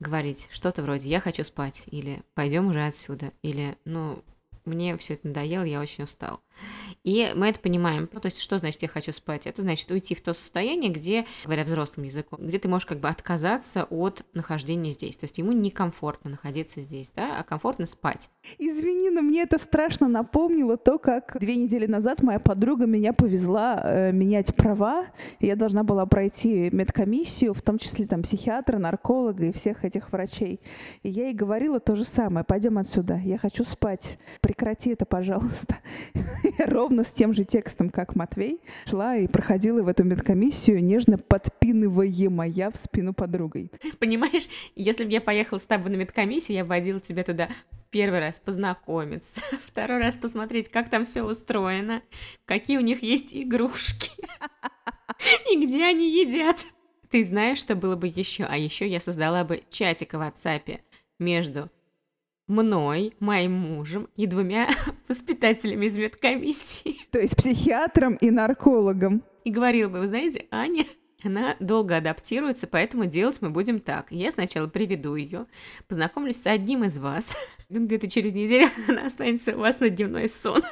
говорить 0.00 0.46
что-то 0.50 0.82
вроде 0.82 1.08
«я 1.08 1.20
хочу 1.20 1.42
спать» 1.42 1.82
или 1.86 2.22
«пойдем 2.34 2.68
уже 2.68 2.86
отсюда» 2.86 3.32
или 3.42 3.76
«ну, 3.84 4.22
мне 4.64 4.96
все 4.96 5.14
это 5.14 5.28
надоело, 5.28 5.64
я 5.64 5.80
очень 5.80 6.04
устал. 6.04 6.40
И 7.04 7.32
мы 7.34 7.48
это 7.48 7.60
понимаем. 7.60 8.08
Ну, 8.12 8.20
то 8.20 8.26
есть, 8.26 8.40
что 8.40 8.58
значит 8.58 8.82
я 8.82 8.88
хочу 8.88 9.12
спать? 9.12 9.46
Это 9.46 9.62
значит 9.62 9.90
уйти 9.90 10.14
в 10.14 10.20
то 10.20 10.34
состояние, 10.34 10.90
где, 10.90 11.26
говоря 11.44 11.64
взрослым 11.64 12.04
языком, 12.04 12.40
где 12.42 12.58
ты 12.58 12.68
можешь 12.68 12.86
как 12.86 13.00
бы 13.00 13.08
отказаться 13.08 13.84
от 13.84 14.24
нахождения 14.34 14.90
здесь. 14.90 15.16
То 15.16 15.24
есть 15.24 15.38
ему 15.38 15.52
некомфортно 15.52 16.30
находиться 16.30 16.80
здесь, 16.80 17.10
да, 17.14 17.38
а 17.38 17.44
комфортно 17.44 17.86
спать. 17.86 18.30
Извини, 18.58 19.10
но 19.10 19.22
мне 19.22 19.42
это 19.42 19.58
страшно 19.58 20.08
напомнило 20.08 20.76
то, 20.76 20.98
как 20.98 21.36
две 21.40 21.56
недели 21.56 21.86
назад 21.86 22.22
моя 22.22 22.40
подруга 22.40 22.86
меня 22.86 23.12
повезла 23.12 23.80
э, 23.82 24.12
менять 24.12 24.54
права. 24.54 25.06
Я 25.40 25.56
должна 25.56 25.84
была 25.84 26.04
пройти 26.06 26.68
медкомиссию, 26.72 27.54
в 27.54 27.62
том 27.62 27.78
числе 27.78 28.06
там 28.06 28.22
психиатра, 28.22 28.78
нарколога 28.78 29.46
и 29.46 29.52
всех 29.52 29.84
этих 29.84 30.12
врачей. 30.12 30.60
И 31.02 31.08
я 31.08 31.26
ей 31.26 31.34
говорила 31.34 31.80
то 31.80 31.94
же 31.94 32.04
самое. 32.04 32.44
Пойдем 32.44 32.78
отсюда, 32.78 33.20
я 33.24 33.38
хочу 33.38 33.64
спать. 33.64 34.18
Прекрати 34.40 34.90
это, 34.90 35.06
пожалуйста. 35.06 35.78
ровно 36.58 37.04
с 37.04 37.12
тем 37.12 37.34
же 37.34 37.44
текстом, 37.44 37.90
как 37.90 38.16
Матвей, 38.16 38.60
шла 38.86 39.16
и 39.16 39.26
проходила 39.26 39.82
в 39.82 39.88
эту 39.88 40.04
медкомиссию, 40.04 40.82
нежно 40.82 41.18
подпинываемая 41.18 42.70
в 42.70 42.76
спину 42.76 43.14
подругой. 43.14 43.70
Понимаешь, 43.98 44.48
если 44.74 45.04
бы 45.04 45.10
я 45.10 45.20
поехала 45.20 45.58
с 45.58 45.64
тобой 45.64 45.90
на 45.90 45.96
медкомиссию, 45.96 46.56
я 46.56 46.64
водила 46.64 47.00
тебя 47.00 47.24
туда 47.24 47.48
первый 47.90 48.20
раз 48.20 48.40
познакомиться, 48.44 49.42
второй 49.66 49.98
раз 49.98 50.16
посмотреть, 50.16 50.70
как 50.70 50.88
там 50.88 51.04
все 51.04 51.22
устроено, 51.22 52.02
какие 52.44 52.78
у 52.78 52.82
них 52.82 53.02
есть 53.02 53.34
игрушки 53.34 54.10
и 55.50 55.64
где 55.64 55.84
они 55.84 56.20
едят. 56.20 56.66
Ты 57.10 57.24
знаешь, 57.24 57.58
что 57.58 57.74
было 57.74 57.96
бы 57.96 58.06
еще? 58.06 58.44
А 58.44 58.56
еще 58.56 58.86
я 58.86 59.00
создала 59.00 59.42
бы 59.42 59.62
чатик 59.70 60.12
в 60.12 60.16
WhatsApp 60.16 60.80
между 61.18 61.70
мной, 62.48 63.14
моим 63.20 63.52
мужем 63.52 64.08
и 64.16 64.26
двумя 64.26 64.68
воспитателями 65.08 65.86
из 65.86 65.96
медкомиссии. 65.96 66.96
То 67.12 67.20
есть 67.20 67.36
психиатром 67.36 68.14
и 68.16 68.30
наркологом. 68.30 69.22
И 69.44 69.50
говорил 69.50 69.90
бы, 69.90 70.00
вы 70.00 70.06
знаете, 70.06 70.46
Аня, 70.50 70.86
она 71.22 71.56
долго 71.60 71.96
адаптируется, 71.96 72.66
поэтому 72.66 73.06
делать 73.06 73.38
мы 73.40 73.50
будем 73.50 73.80
так. 73.80 74.10
Я 74.10 74.32
сначала 74.32 74.66
приведу 74.66 75.14
ее, 75.14 75.46
познакомлюсь 75.86 76.40
с 76.40 76.46
одним 76.46 76.84
из 76.84 76.98
вас. 76.98 77.36
Ну, 77.70 77.84
где-то 77.84 78.08
через 78.08 78.32
неделю 78.32 78.70
она 78.88 79.04
останется 79.04 79.54
у 79.54 79.58
вас 79.58 79.78
на 79.78 79.90
дневной 79.90 80.30
сон. 80.30 80.62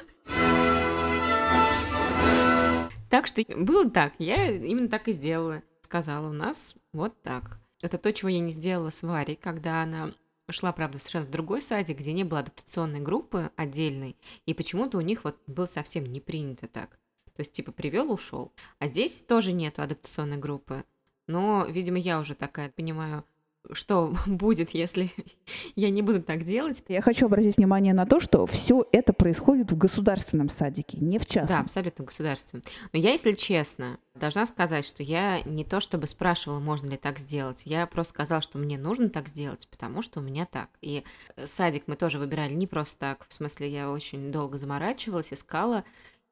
Так 3.11 3.27
что 3.27 3.43
было 3.55 3.91
так, 3.91 4.15
я 4.19 4.51
именно 4.51 4.89
так 4.89 5.07
и 5.09 5.13
сделала. 5.13 5.63
Сказала 5.83 6.31
у 6.31 6.33
нас 6.33 6.75
вот 6.95 7.21
так. 7.21 7.61
Это 7.83 7.99
то, 7.99 8.11
чего 8.15 8.31
я 8.31 8.41
не 8.41 8.53
сделала 8.53 8.89
с 8.89 9.03
Варей, 9.03 9.37
когда 9.37 9.83
она 9.83 10.15
шла, 10.53 10.73
правда, 10.73 10.99
совершенно 10.99 11.27
в 11.27 11.31
другой 11.31 11.63
садик, 11.63 11.99
где 11.99 12.13
не 12.13 12.25
было 12.25 12.41
адаптационной 12.41 13.01
группы 13.01 13.51
отдельной, 13.57 14.17
и 14.45 14.55
почему-то 14.55 14.99
у 14.99 15.01
них 15.01 15.25
вот 15.25 15.37
было 15.47 15.67
совсем 15.67 16.07
не 16.07 16.21
принято 16.21 16.69
так. 16.69 16.99
То 17.35 17.41
есть, 17.41 17.53
типа, 17.53 17.73
привел, 17.73 18.13
ушел. 18.13 18.53
А 18.79 18.87
здесь 18.87 19.21
тоже 19.21 19.53
нету 19.53 19.83
адаптационной 19.83 20.39
группы. 20.39 20.85
Но, 21.27 21.67
видимо, 21.67 21.99
я 21.99 22.19
уже 22.19 22.35
такая 22.35 22.71
понимаю, 22.71 23.25
что 23.73 24.15
будет, 24.27 24.71
если 24.71 25.13
я 25.77 25.91
не 25.91 26.03
буду 26.03 26.23
так 26.23 26.45
делать. 26.45 26.83
Я 26.89 27.03
хочу 27.03 27.27
обратить 27.27 27.57
внимание 27.57 27.95
на 27.95 28.07
то, 28.07 28.21
что 28.21 28.47
все 28.47 28.85
это 28.93 29.13
происходит 29.13 29.73
в 29.73 29.79
государственном 29.79 30.49
садике, 30.49 30.99
не 30.99 31.19
в 31.19 31.27
частном. 31.27 31.59
Да, 31.59 31.61
абсолютно 31.61 32.05
государственном. 32.05 32.65
Но 32.93 32.99
я, 32.99 33.13
если 33.13 33.33
честно, 33.33 33.99
должна 34.15 34.47
сказать, 34.47 34.87
что 34.87 35.03
я 35.03 35.43
не 35.43 35.65
то 35.65 35.81
чтобы 35.81 36.07
спрашивала, 36.07 36.61
можно 36.61 36.91
ли 36.91 36.97
так 36.97 37.19
сделать, 37.19 37.63
я 37.65 37.87
просто 37.87 38.15
сказала, 38.15 38.43
что 38.43 38.59
мне 38.59 38.79
нужно 38.79 39.09
так 39.09 39.29
сделать, 39.29 39.69
потому 39.71 40.03
что 40.03 40.21
у 40.21 40.23
меня 40.23 40.47
так. 40.47 40.69
И 40.81 41.05
э, 41.37 41.47
садик 41.47 41.85
мы 41.87 41.97
тоже 41.97 42.19
выбирали 42.19 42.55
не 42.55 42.67
просто 42.67 42.99
так, 42.99 43.27
в 43.29 43.33
смысле 43.33 43.69
я 43.69 43.91
очень 43.91 44.33
долго 44.33 44.59
заморачивалась, 44.59 45.33
искала, 45.33 45.85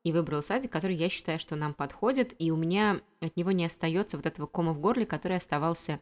и 0.05 0.13
выбрала 0.13 0.43
садик, 0.43 0.71
который 0.71 0.97
я 0.97 1.09
считаю, 1.09 1.39
что 1.39 1.57
нам 1.57 1.73
подходит, 1.73 2.35
и 2.39 2.51
у 2.51 2.57
меня 2.57 3.01
от 3.21 3.37
него 3.37 3.53
не 3.53 3.65
остается 3.65 4.19
вот 4.19 4.27
этого 4.27 4.47
кома 4.47 4.73
в 4.73 4.81
горле, 4.81 5.07
который 5.07 5.39
оставался 5.39 5.99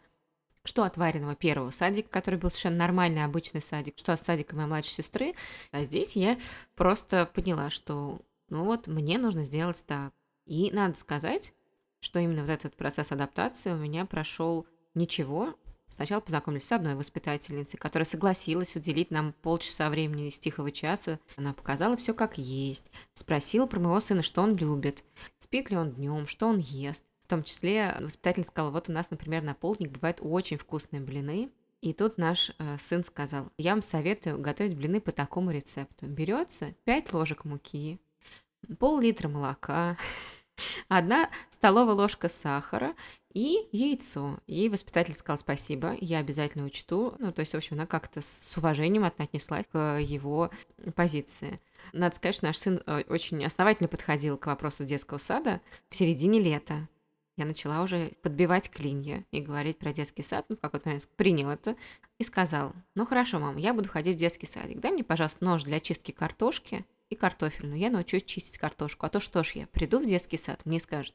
что 0.65 0.85
от 0.85 0.97
Вариного 0.97 1.35
первого 1.35 1.71
садика, 1.71 2.09
который 2.09 2.39
был 2.39 2.51
совершенно 2.51 2.79
нормальный, 2.79 3.25
обычный 3.25 3.63
садик, 3.63 3.99
что 3.99 4.13
от 4.13 4.25
садика 4.25 4.55
моей 4.55 4.69
младшей 4.69 4.93
сестры. 4.93 5.35
А 5.71 5.83
здесь 5.85 6.17
я 6.17 6.39
просто 6.75 7.27
поняла, 7.27 7.71
что 7.71 8.21
ну 8.49 8.65
вот 8.65 8.87
мне 8.87 9.19
нужно 9.19 9.45
сделать 9.45 9.83
так. 9.87 10.13
И 10.47 10.71
надо 10.73 10.99
сказать, 10.99 11.55
что 12.01 12.19
именно 12.19 12.43
вот 12.43 12.51
этот 12.51 12.77
процесс 12.77 13.13
адаптации 13.13 13.73
у 13.73 13.77
меня 13.77 14.05
прошел 14.05 14.67
ничего. 14.95 15.55
Сначала 15.89 16.21
познакомились 16.21 16.67
с 16.67 16.73
одной 16.73 16.95
воспитательницей, 16.95 17.79
которая 17.79 18.07
согласилась 18.07 18.75
уделить 18.77 19.11
нам 19.11 19.35
полчаса 19.35 19.91
времени 19.91 20.29
из 20.29 20.39
тихого 20.39 20.71
часа. 20.71 21.21
Она 21.37 21.53
показала 21.53 21.97
все 21.97 22.15
как 22.15 22.39
есть, 22.39 22.91
спросила 23.15 23.67
про 23.67 23.79
моего 23.79 24.01
сына, 24.01 24.23
что 24.23 24.43
он 24.43 24.57
любит, 24.57 25.05
спит 25.39 25.71
ли 25.71 25.77
он 25.77 25.93
днем, 25.93 26.27
что 26.27 26.49
он 26.49 26.59
ест 26.59 27.05
том 27.33 27.45
числе 27.45 27.97
воспитатель 27.99 28.45
сказал, 28.45 28.73
вот 28.73 28.91
у 28.91 28.93
нас, 28.93 29.11
например, 29.11 29.43
на 29.43 29.55
полдник 29.55 29.91
бывают 29.91 30.19
очень 30.21 30.59
вкусные 30.59 31.01
блины, 31.01 31.51
и 31.81 31.95
тут 31.95 32.19
наш 32.19 32.53
э, 32.59 32.77
сын 32.79 33.03
сказал, 33.05 33.51
я 33.57 33.71
вам 33.73 33.81
советую 33.81 34.39
готовить 34.39 34.77
блины 34.77 35.01
по 35.01 35.13
такому 35.13 35.51
рецепту. 35.51 36.07
Берется 36.07 36.75
5 36.85 37.15
ложек 37.15 37.47
муки, 37.47 37.99
пол-литра 38.79 39.31
молока, 39.31 39.97
одна 40.89 41.31
столовая 41.49 41.95
ложка 41.95 42.29
сахара 42.29 42.95
и 43.33 43.67
яйцо. 43.73 44.37
И 44.47 44.69
воспитатель 44.69 45.15
сказал 45.15 45.39
спасибо, 45.39 45.97
я 46.03 46.19
обязательно 46.19 46.67
учту. 46.67 47.15
Ну, 47.19 47.33
то 47.33 47.41
есть, 47.41 47.53
в 47.53 47.57
общем, 47.57 47.77
она 47.77 47.87
как-то 47.87 48.21
с 48.21 48.59
уважением 48.59 49.05
отнеслась 49.05 49.65
к 49.73 49.99
его 49.99 50.51
позиции. 50.95 51.61
Надо 51.95 52.15
сказать, 52.15 52.35
что 52.35 52.45
наш 52.45 52.59
сын 52.59 52.83
э, 52.85 53.05
очень 53.09 53.43
основательно 53.43 53.89
подходил 53.89 54.37
к 54.37 54.49
вопросу 54.49 54.85
детского 54.85 55.17
сада 55.17 55.63
в 55.89 55.97
середине 55.97 56.39
лета 56.39 56.89
я 57.43 57.47
начала 57.47 57.83
уже 57.83 58.13
подбивать 58.23 58.71
клинья 58.71 59.25
и 59.31 59.41
говорить 59.41 59.79
про 59.79 59.93
детский 59.93 60.23
сад. 60.23 60.47
Ну, 60.49 60.57
в 60.57 60.61
какой-то 60.61 60.89
момент 60.89 61.09
принял 61.17 61.51
это 61.51 61.77
и 62.19 62.25
сказал, 62.25 62.73
ну 62.95 63.05
хорошо, 63.05 63.39
мам, 63.39 63.57
я 63.57 63.75
буду 63.75 63.89
ходить 63.89 64.17
в 64.17 64.21
детский 64.21 64.47
садик. 64.47 64.81
Дай 64.81 64.93
мне, 64.93 65.05
пожалуйста, 65.05 65.45
нож 65.45 65.65
для 65.65 65.81
чистки 65.81 66.13
картошки 66.13 66.87
и 67.11 67.17
картофельную. 67.17 67.79
Я 67.79 67.91
научусь 67.91 68.25
чистить 68.25 68.59
картошку. 68.59 69.07
А 69.07 69.09
то 69.09 69.21
что 69.21 69.43
ж 69.43 69.53
я, 69.53 69.67
приду 69.67 69.99
в 69.99 70.07
детский 70.07 70.39
сад, 70.39 70.65
мне 70.65 70.81
скажут, 70.81 71.15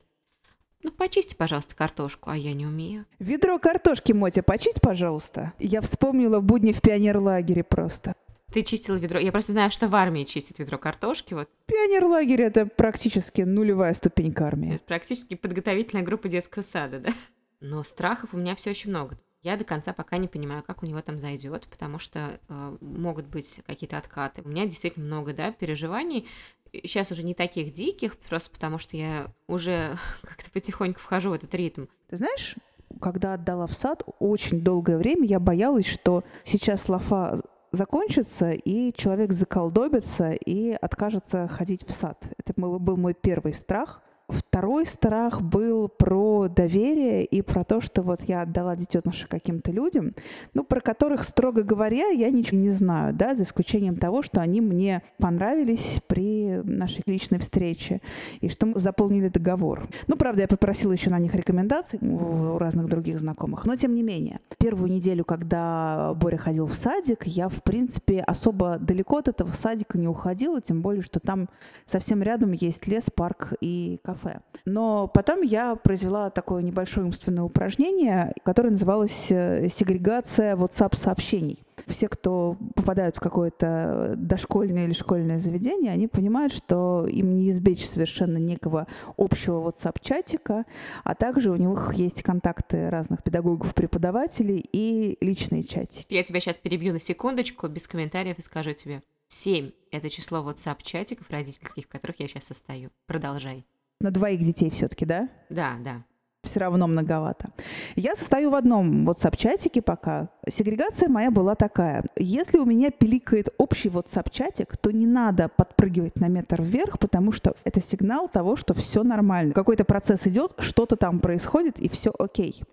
ну, 0.83 0.91
почисти, 0.91 1.33
пожалуйста, 1.33 1.75
картошку, 1.75 2.29
а 2.29 2.37
я 2.37 2.53
не 2.53 2.65
умею. 2.65 3.05
Ведро 3.19 3.57
картошки, 3.57 4.11
Мотя, 4.11 4.43
почисть, 4.43 4.81
пожалуйста. 4.81 5.53
Я 5.57 5.81
вспомнила 5.81 6.39
будни 6.39 6.71
в 6.71 6.81
пионерлагере 6.81 7.63
просто. 7.63 8.15
Ты 8.57 8.63
чистила 8.63 8.95
ведро. 8.95 9.19
Я 9.19 9.31
просто 9.31 9.51
знаю, 9.51 9.69
что 9.69 9.87
в 9.87 9.93
армии 9.93 10.23
чистить 10.23 10.57
ведро 10.57 10.79
картошки. 10.79 11.35
Вот. 11.35 11.47
Пионер-лагерь— 11.67 12.41
это 12.41 12.65
практически 12.65 13.43
нулевая 13.43 13.93
ступенька 13.93 14.47
армии. 14.47 14.73
Это 14.73 14.83
практически 14.83 15.35
подготовительная 15.35 16.03
группа 16.03 16.27
детского 16.27 16.63
сада, 16.63 16.99
да? 16.99 17.13
Но 17.59 17.83
страхов 17.83 18.33
у 18.33 18.37
меня 18.37 18.55
все 18.55 18.71
очень 18.71 18.89
много. 18.89 19.15
Я 19.43 19.57
до 19.57 19.63
конца 19.63 19.93
пока 19.93 20.17
не 20.17 20.27
понимаю, 20.27 20.63
как 20.63 20.81
у 20.81 20.87
него 20.87 20.99
там 21.03 21.19
зайдет, 21.19 21.67
потому 21.67 21.99
что 21.99 22.39
э, 22.49 22.77
могут 22.81 23.27
быть 23.27 23.61
какие-то 23.67 23.99
откаты. 23.99 24.41
У 24.41 24.47
меня 24.47 24.65
действительно 24.65 25.05
много, 25.05 25.33
да, 25.33 25.51
переживаний. 25.51 26.27
Сейчас 26.73 27.11
уже 27.11 27.21
не 27.21 27.35
таких 27.35 27.73
диких, 27.73 28.17
просто 28.17 28.49
потому 28.49 28.79
что 28.79 28.97
я 28.97 29.31
уже 29.45 29.99
как-то 30.23 30.49
потихоньку 30.49 30.99
вхожу 30.99 31.29
в 31.29 31.33
этот 31.33 31.53
ритм. 31.53 31.85
Ты 32.09 32.17
знаешь, 32.17 32.55
когда 32.99 33.35
отдала 33.35 33.67
в 33.67 33.75
сад, 33.75 34.01
очень 34.17 34.61
долгое 34.61 34.97
время 34.97 35.25
я 35.25 35.39
боялась, 35.39 35.85
что 35.85 36.23
сейчас 36.43 36.89
Лафа 36.89 37.39
закончится, 37.71 38.51
и 38.51 38.93
человек 38.93 39.33
заколдобится 39.33 40.31
и 40.31 40.71
откажется 40.71 41.47
ходить 41.47 41.87
в 41.87 41.91
сад. 41.91 42.23
Это 42.37 42.53
был 42.59 42.97
мой 42.97 43.13
первый 43.13 43.53
страх. 43.53 44.01
Второй 44.29 44.85
страх 44.85 45.41
был 45.41 45.87
про 45.87 46.49
доверие 46.49 47.23
и 47.23 47.41
про 47.41 47.63
то, 47.63 47.79
что 47.79 48.01
вот 48.01 48.23
я 48.23 48.41
отдала 48.41 48.75
детеныша 48.75 49.25
каким-то 49.25 49.71
людям, 49.71 50.15
ну, 50.53 50.65
про 50.65 50.81
которых, 50.81 51.23
строго 51.23 51.63
говоря, 51.63 52.07
я 52.07 52.29
ничего 52.29 52.59
не 52.59 52.71
знаю, 52.71 53.13
да, 53.13 53.35
за 53.35 53.43
исключением 53.43 53.95
того, 53.95 54.21
что 54.23 54.41
они 54.41 54.59
мне 54.59 55.01
понравились 55.17 56.01
при 56.07 56.59
нашей 56.65 57.03
личной 57.05 57.39
встрече 57.39 58.01
и 58.41 58.49
что 58.49 58.65
мы 58.65 58.81
заполнили 58.81 59.29
договор. 59.29 59.87
Ну, 60.07 60.17
правда, 60.17 60.41
я 60.41 60.47
попросила 60.49 60.91
еще 60.91 61.09
на 61.09 61.19
них 61.19 61.33
рекомендаций 61.33 61.99
у 62.01 62.57
разных 62.57 62.89
других 62.89 63.21
знакомых, 63.21 63.65
но 63.65 63.77
тем 63.77 63.95
не 63.95 64.03
менее. 64.03 64.41
Первую 64.57 64.91
неделю, 64.91 65.23
когда 65.23 66.13
Боря 66.15 66.37
ходил 66.37 66.65
в 66.65 66.73
садик, 66.73 67.25
я, 67.27 67.47
в 67.47 67.63
принципе, 67.63 68.19
особо 68.19 68.77
далеко 68.77 69.19
от 69.19 69.29
этого 69.29 69.53
садика 69.53 69.97
не 69.97 70.09
уходила, 70.09 70.59
тем 70.59 70.81
более, 70.81 71.01
что 71.01 71.21
там 71.21 71.47
совсем 71.85 72.21
рядом 72.21 72.51
есть 72.51 72.87
лес, 72.87 73.09
парк 73.15 73.53
и 73.61 73.99
кафе 74.03 74.16
кафе. 74.17 74.41
Но 74.65 75.07
потом 75.07 75.41
я 75.41 75.75
произвела 75.75 76.29
такое 76.29 76.61
небольшое 76.61 77.05
умственное 77.05 77.43
упражнение, 77.43 78.33
которое 78.43 78.71
называлось 78.71 79.27
э, 79.29 79.69
«Сегрегация 79.69 80.55
WhatsApp-сообщений» 80.55 81.63
все, 81.85 82.09
кто 82.09 82.57
попадают 82.75 83.17
в 83.17 83.19
какое-то 83.19 84.15
дошкольное 84.17 84.85
или 84.85 84.93
школьное 84.93 85.39
заведение, 85.39 85.91
они 85.91 86.07
понимают, 86.07 86.51
что 86.51 87.07
им 87.07 87.35
не 87.37 87.51
избечь 87.51 87.85
совершенно 87.85 88.37
некого 88.37 88.87
общего 89.15 89.69
WhatsApp-чатика, 89.69 90.65
а 91.03 91.15
также 91.15 91.51
у 91.51 91.55
них 91.55 91.93
есть 91.93 92.23
контакты 92.23 92.89
разных 92.89 93.23
педагогов, 93.23 93.73
преподавателей 93.73 94.65
и 94.71 95.17
личные 95.21 95.63
чатики. 95.63 96.05
Я 96.09 96.23
тебя 96.23 96.39
сейчас 96.39 96.57
перебью 96.57 96.93
на 96.93 96.99
секундочку, 96.99 97.67
без 97.67 97.87
комментариев 97.87 98.39
и 98.39 98.41
скажу 98.41 98.73
тебе. 98.73 99.03
Семь— 99.27 99.71
это 99.91 100.09
число 100.09 100.39
WhatsApp-чатиков 100.39 101.29
родительских, 101.29 101.85
в 101.85 101.89
которых 101.89 102.19
я 102.19 102.27
сейчас 102.27 102.45
состою. 102.45 102.91
Продолжай. 103.05 103.65
На 103.99 104.11
двоих 104.11 104.39
детей 104.39 104.69
все-таки, 104.69 105.05
да? 105.05 105.29
Да, 105.49 105.77
да 105.83 106.03
все 106.47 106.59
равно 106.59 106.87
многовато. 106.87 107.49
Я 107.95 108.15
состою 108.15 108.49
в 108.49 108.55
одном 108.55 109.07
WhatsApp-чатике 109.09 109.81
пока. 109.81 110.29
Сегрегация 110.49 111.09
моя 111.09 111.29
была 111.29 111.55
такая. 111.55 112.03
Если 112.15 112.57
у 112.57 112.65
меня 112.65 112.89
пиликает 112.89 113.49
общий 113.57 113.89
WhatsApp-чатик, 113.89 114.77
то 114.77 114.91
не 114.91 115.05
надо 115.05 115.49
подпрыгивать 115.49 116.15
на 116.19 116.27
метр 116.29 116.61
вверх, 116.61 116.99
потому 116.99 117.31
что 117.31 117.53
это 117.65 117.81
сигнал 117.81 118.29
того, 118.29 118.55
что 118.55 118.73
все 118.73 119.03
нормально. 119.03 119.53
Какой-то 119.53 119.83
процесс 119.83 120.25
идет, 120.25 120.53
что-то 120.59 120.95
там 120.95 121.19
происходит, 121.19 121.79
и 121.79 121.89
все 121.89 122.11
окей. 122.17 122.63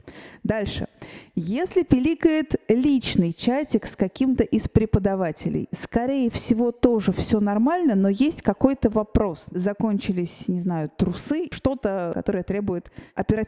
Дальше. 0.45 0.89
Если 1.35 1.83
пиликает 1.83 2.61
личный 2.69 3.33
чатик 3.33 3.87
с 3.87 3.97
каким-то 3.97 4.45
из 4.45 4.69
преподавателей, 4.69 5.69
скорее 5.73 6.31
всего, 6.31 6.71
тоже 6.71 7.13
все 7.13 7.41
нормально, 7.41 7.95
но 7.95 8.09
есть 8.09 8.43
какой-то 8.43 8.91
вопрос. 8.91 9.47
Закончились, 9.51 10.49
не 10.49 10.61
знаю, 10.61 10.91
трусы, 10.97 11.49
что-то, 11.51 12.13
которое 12.15 12.43
требует 12.43 12.91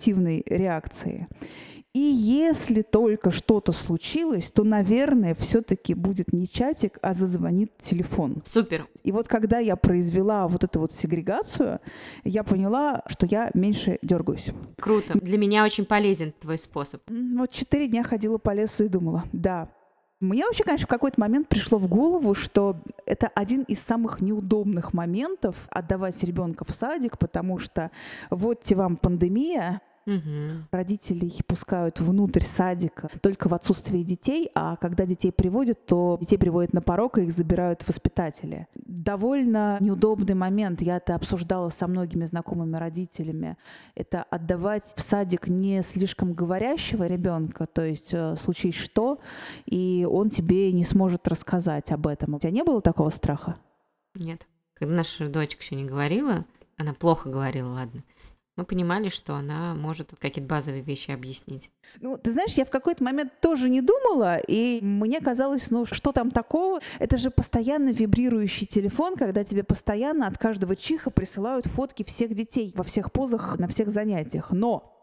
импульсивной 0.06 0.42
реакции. 0.46 1.28
И 1.97 1.99
если 1.99 2.83
только 2.83 3.31
что-то 3.31 3.73
случилось, 3.73 4.50
то, 4.50 4.65
наверное, 4.65 5.35
все-таки 5.35 5.95
будет 5.95 6.31
не 6.31 6.47
чатик, 6.47 6.99
а 7.00 7.15
зазвонит 7.15 7.73
телефон. 7.79 8.43
Супер. 8.45 8.87
И 9.03 9.12
вот 9.12 9.29
когда 9.29 9.61
я 9.61 9.76
произвела 9.76 10.47
вот 10.47 10.62
эту 10.62 10.81
вот 10.81 10.93
сегрегацию, 10.93 11.81
я 12.23 12.45
поняла, 12.45 13.03
что 13.07 13.25
я 13.25 13.50
меньше 13.55 13.99
дергаюсь. 14.03 14.49
Круто. 14.79 15.19
Для 15.19 15.38
меня 15.38 15.65
очень 15.65 15.87
полезен 15.87 16.35
твой 16.38 16.59
способ. 16.59 17.00
Вот 17.09 17.50
четыре 17.50 17.88
дня 17.88 18.05
ходила 18.05 18.37
по 18.37 18.53
лесу 18.53 18.85
и 18.85 18.88
думала, 18.88 19.25
да, 19.33 19.71
мне 20.21 20.45
вообще, 20.45 20.65
конечно, 20.65 20.87
в 20.87 20.91
какой-то 20.91 21.19
момент 21.19 21.49
пришло 21.49 21.79
в 21.79 21.88
голову, 21.88 22.35
что 22.35 22.76
это 23.07 23.29
один 23.29 23.62
из 23.62 23.81
самых 23.81 24.21
неудобных 24.21 24.93
моментов 24.93 25.67
отдавать 25.71 26.23
ребенка 26.23 26.67
в 26.67 26.73
садик, 26.73 27.17
потому 27.17 27.59
что 27.59 27.91
вот 28.29 28.65
тебе 28.65 28.81
вам 28.81 28.99
пандемия, 28.99 29.81
Угу. 30.06 30.68
Родителей 30.70 31.34
пускают 31.48 31.98
внутрь 31.98 32.44
садика 32.44 33.10
только 33.20 33.48
в 33.48 33.54
отсутствии 33.54 34.02
детей, 34.02 34.50
а 34.54 34.76
когда 34.76 35.04
детей 35.04 35.32
приводят, 35.32 35.84
то 35.84 36.16
детей 36.20 36.38
приводят 36.38 36.72
на 36.72 36.80
порог 36.80 37.18
и 37.18 37.25
их 37.25 37.32
забирают 37.32 37.86
воспитатели. 37.88 38.68
Довольно 38.76 39.78
неудобный 39.80 40.36
момент. 40.36 40.80
Я 40.80 40.98
это 40.98 41.16
обсуждала 41.16 41.70
со 41.70 41.88
многими 41.88 42.25
знакомыми 42.25 42.76
родителями. 42.76 43.56
Это 43.96 44.22
отдавать 44.22 44.84
в 44.94 45.00
садик 45.00 45.48
не 45.48 45.82
слишком 45.82 46.34
говорящего 46.34 47.08
ребенка, 47.08 47.66
то 47.66 47.84
есть 47.84 48.14
э, 48.14 48.36
случись 48.36 48.76
что, 48.76 49.18
и 49.64 50.06
он 50.08 50.30
тебе 50.30 50.70
не 50.70 50.84
сможет 50.84 51.26
рассказать 51.26 51.90
об 51.90 52.06
этом. 52.06 52.34
У 52.34 52.38
тебя 52.38 52.52
не 52.52 52.62
было 52.62 52.80
такого 52.80 53.10
страха? 53.10 53.56
Нет. 54.14 54.46
Когда 54.75 54.94
наша 54.94 55.28
дочка 55.28 55.62
еще 55.62 55.75
не 55.75 55.84
говорила, 55.84 56.44
она 56.76 56.94
плохо 56.94 57.28
говорила, 57.28 57.72
ладно 57.72 58.04
мы 58.56 58.64
понимали, 58.64 59.10
что 59.10 59.34
она 59.34 59.75
может 59.75 60.14
какие-то 60.18 60.48
базовые 60.48 60.82
вещи 60.82 61.10
объяснить. 61.10 61.70
Ну, 62.00 62.16
ты 62.16 62.32
знаешь, 62.32 62.54
я 62.54 62.64
в 62.64 62.70
какой-то 62.70 63.04
момент 63.04 63.32
тоже 63.40 63.68
не 63.68 63.82
думала, 63.82 64.38
и 64.38 64.80
мне 64.82 65.20
казалось, 65.20 65.70
ну, 65.70 65.84
что 65.84 66.12
там 66.12 66.30
такого? 66.30 66.80
Это 66.98 67.18
же 67.18 67.30
постоянно 67.30 67.90
вибрирующий 67.90 68.66
телефон, 68.66 69.16
когда 69.16 69.44
тебе 69.44 69.62
постоянно 69.62 70.26
от 70.26 70.38
каждого 70.38 70.75
чиха 70.75 71.10
присылают 71.10 71.66
фотки 71.66 72.02
всех 72.02 72.34
детей 72.34 72.72
во 72.75 72.82
всех 72.82 73.12
позах, 73.12 73.58
на 73.58 73.68
всех 73.68 73.90
занятиях. 73.90 74.50
Но 74.52 74.96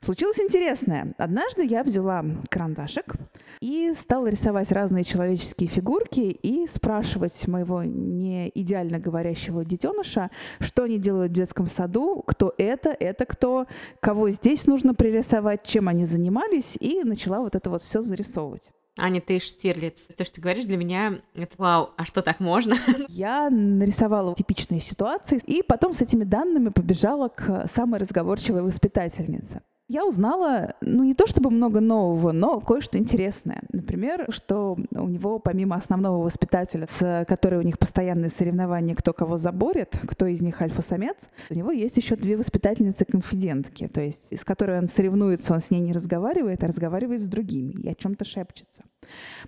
Случилось 0.00 0.38
интересное. 0.38 1.14
Однажды 1.18 1.64
я 1.64 1.82
взяла 1.82 2.24
карандашик 2.50 3.16
и 3.60 3.92
стала 3.94 4.28
рисовать 4.28 4.72
разные 4.72 5.04
человеческие 5.04 5.68
фигурки 5.68 6.20
и 6.20 6.66
спрашивать 6.66 7.46
моего 7.48 7.82
не 7.82 8.50
идеально 8.54 8.98
говорящего 8.98 9.64
детеныша, 9.64 10.30
что 10.60 10.84
они 10.84 10.98
делают 10.98 11.32
в 11.32 11.34
детском 11.34 11.68
саду, 11.68 12.22
кто 12.26 12.54
это, 12.58 12.90
это 12.90 13.26
кто, 13.26 13.66
кого 14.00 14.30
здесь 14.30 14.66
нужно 14.66 14.94
пририсовать, 14.94 15.64
чем 15.64 15.88
они 15.88 16.04
занимались, 16.04 16.76
и 16.80 17.02
начала 17.04 17.40
вот 17.40 17.56
это 17.56 17.70
вот 17.70 17.82
все 17.82 18.02
зарисовывать. 18.02 18.70
Аня, 18.98 19.20
ты 19.20 19.38
Штирлиц. 19.38 20.08
То, 20.16 20.24
что 20.24 20.36
ты 20.36 20.40
говоришь, 20.40 20.66
для 20.66 20.76
меня 20.76 21.20
это 21.34 21.54
вау, 21.56 21.90
а 21.96 22.04
что 22.04 22.20
так 22.20 22.40
можно? 22.40 22.74
Я 23.08 23.48
нарисовала 23.48 24.34
типичные 24.34 24.80
ситуации, 24.80 25.40
и 25.46 25.62
потом 25.62 25.94
с 25.94 26.02
этими 26.02 26.24
данными 26.24 26.70
побежала 26.70 27.28
к 27.28 27.68
самой 27.68 28.00
разговорчивой 28.00 28.62
воспитательнице. 28.62 29.62
Я 29.88 30.04
узнала, 30.04 30.74
ну 30.82 31.02
не 31.02 31.14
то 31.14 31.26
чтобы 31.26 31.48
много 31.48 31.80
нового, 31.80 32.32
но 32.32 32.60
кое-что 32.60 32.98
интересное. 32.98 33.62
Например, 33.72 34.26
что 34.28 34.76
у 34.90 35.08
него 35.08 35.38
помимо 35.38 35.76
основного 35.76 36.22
воспитателя, 36.22 36.86
с 36.86 37.24
которой 37.26 37.56
у 37.56 37.62
них 37.62 37.78
постоянные 37.78 38.28
соревнования, 38.28 38.94
кто 38.94 39.14
кого 39.14 39.38
заборет, 39.38 39.98
кто 40.06 40.26
из 40.26 40.42
них 40.42 40.60
альфа-самец, 40.60 41.30
у 41.48 41.54
него 41.54 41.70
есть 41.70 41.96
еще 41.96 42.16
две 42.16 42.36
воспитательницы-конфидентки, 42.36 43.88
то 43.88 44.02
есть 44.02 44.38
с 44.38 44.44
которой 44.44 44.78
он 44.78 44.88
соревнуется, 44.88 45.54
он 45.54 45.60
с 45.60 45.70
ней 45.70 45.80
не 45.80 45.94
разговаривает, 45.94 46.62
а 46.62 46.66
разговаривает 46.66 47.22
с 47.22 47.26
другими 47.26 47.72
и 47.72 47.88
о 47.88 47.94
чем-то 47.94 48.26
шепчется. 48.26 48.82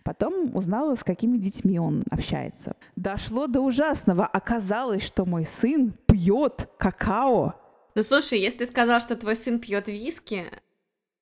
Потом 0.03 0.57
узнала, 0.57 0.95
с 0.95 1.05
какими 1.05 1.37
детьми 1.37 1.79
он 1.79 2.05
общается. 2.11 2.77
Дошло 2.97 3.47
до 3.47 3.61
ужасного. 3.61 4.25
Оказалось, 4.25 5.03
что 5.03 5.27
мой 5.27 5.45
сын 5.45 5.93
пьет 6.07 6.67
какао 6.79 7.57
ну 8.01 8.05
слушай, 8.05 8.41
если 8.41 8.61
ты 8.61 8.67
сказал, 8.67 8.99
что 9.01 9.15
твой 9.15 9.37
сын 9.37 9.59
пьет 9.59 9.89
виски, 9.89 10.47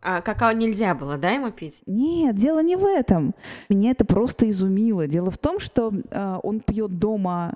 а 0.00 0.20
какао 0.20 0.52
нельзя 0.52 0.94
было, 0.94 1.18
да, 1.18 1.32
ему 1.32 1.50
пить? 1.50 1.82
Нет, 1.86 2.36
дело 2.36 2.62
не 2.62 2.76
в 2.76 2.84
этом. 2.84 3.34
Меня 3.68 3.90
это 3.90 4.04
просто 4.04 4.48
изумило. 4.48 5.08
Дело 5.08 5.32
в 5.32 5.38
том, 5.38 5.58
что 5.58 5.92
э, 5.92 6.36
он 6.40 6.60
пьет 6.60 6.92
дома 6.92 7.54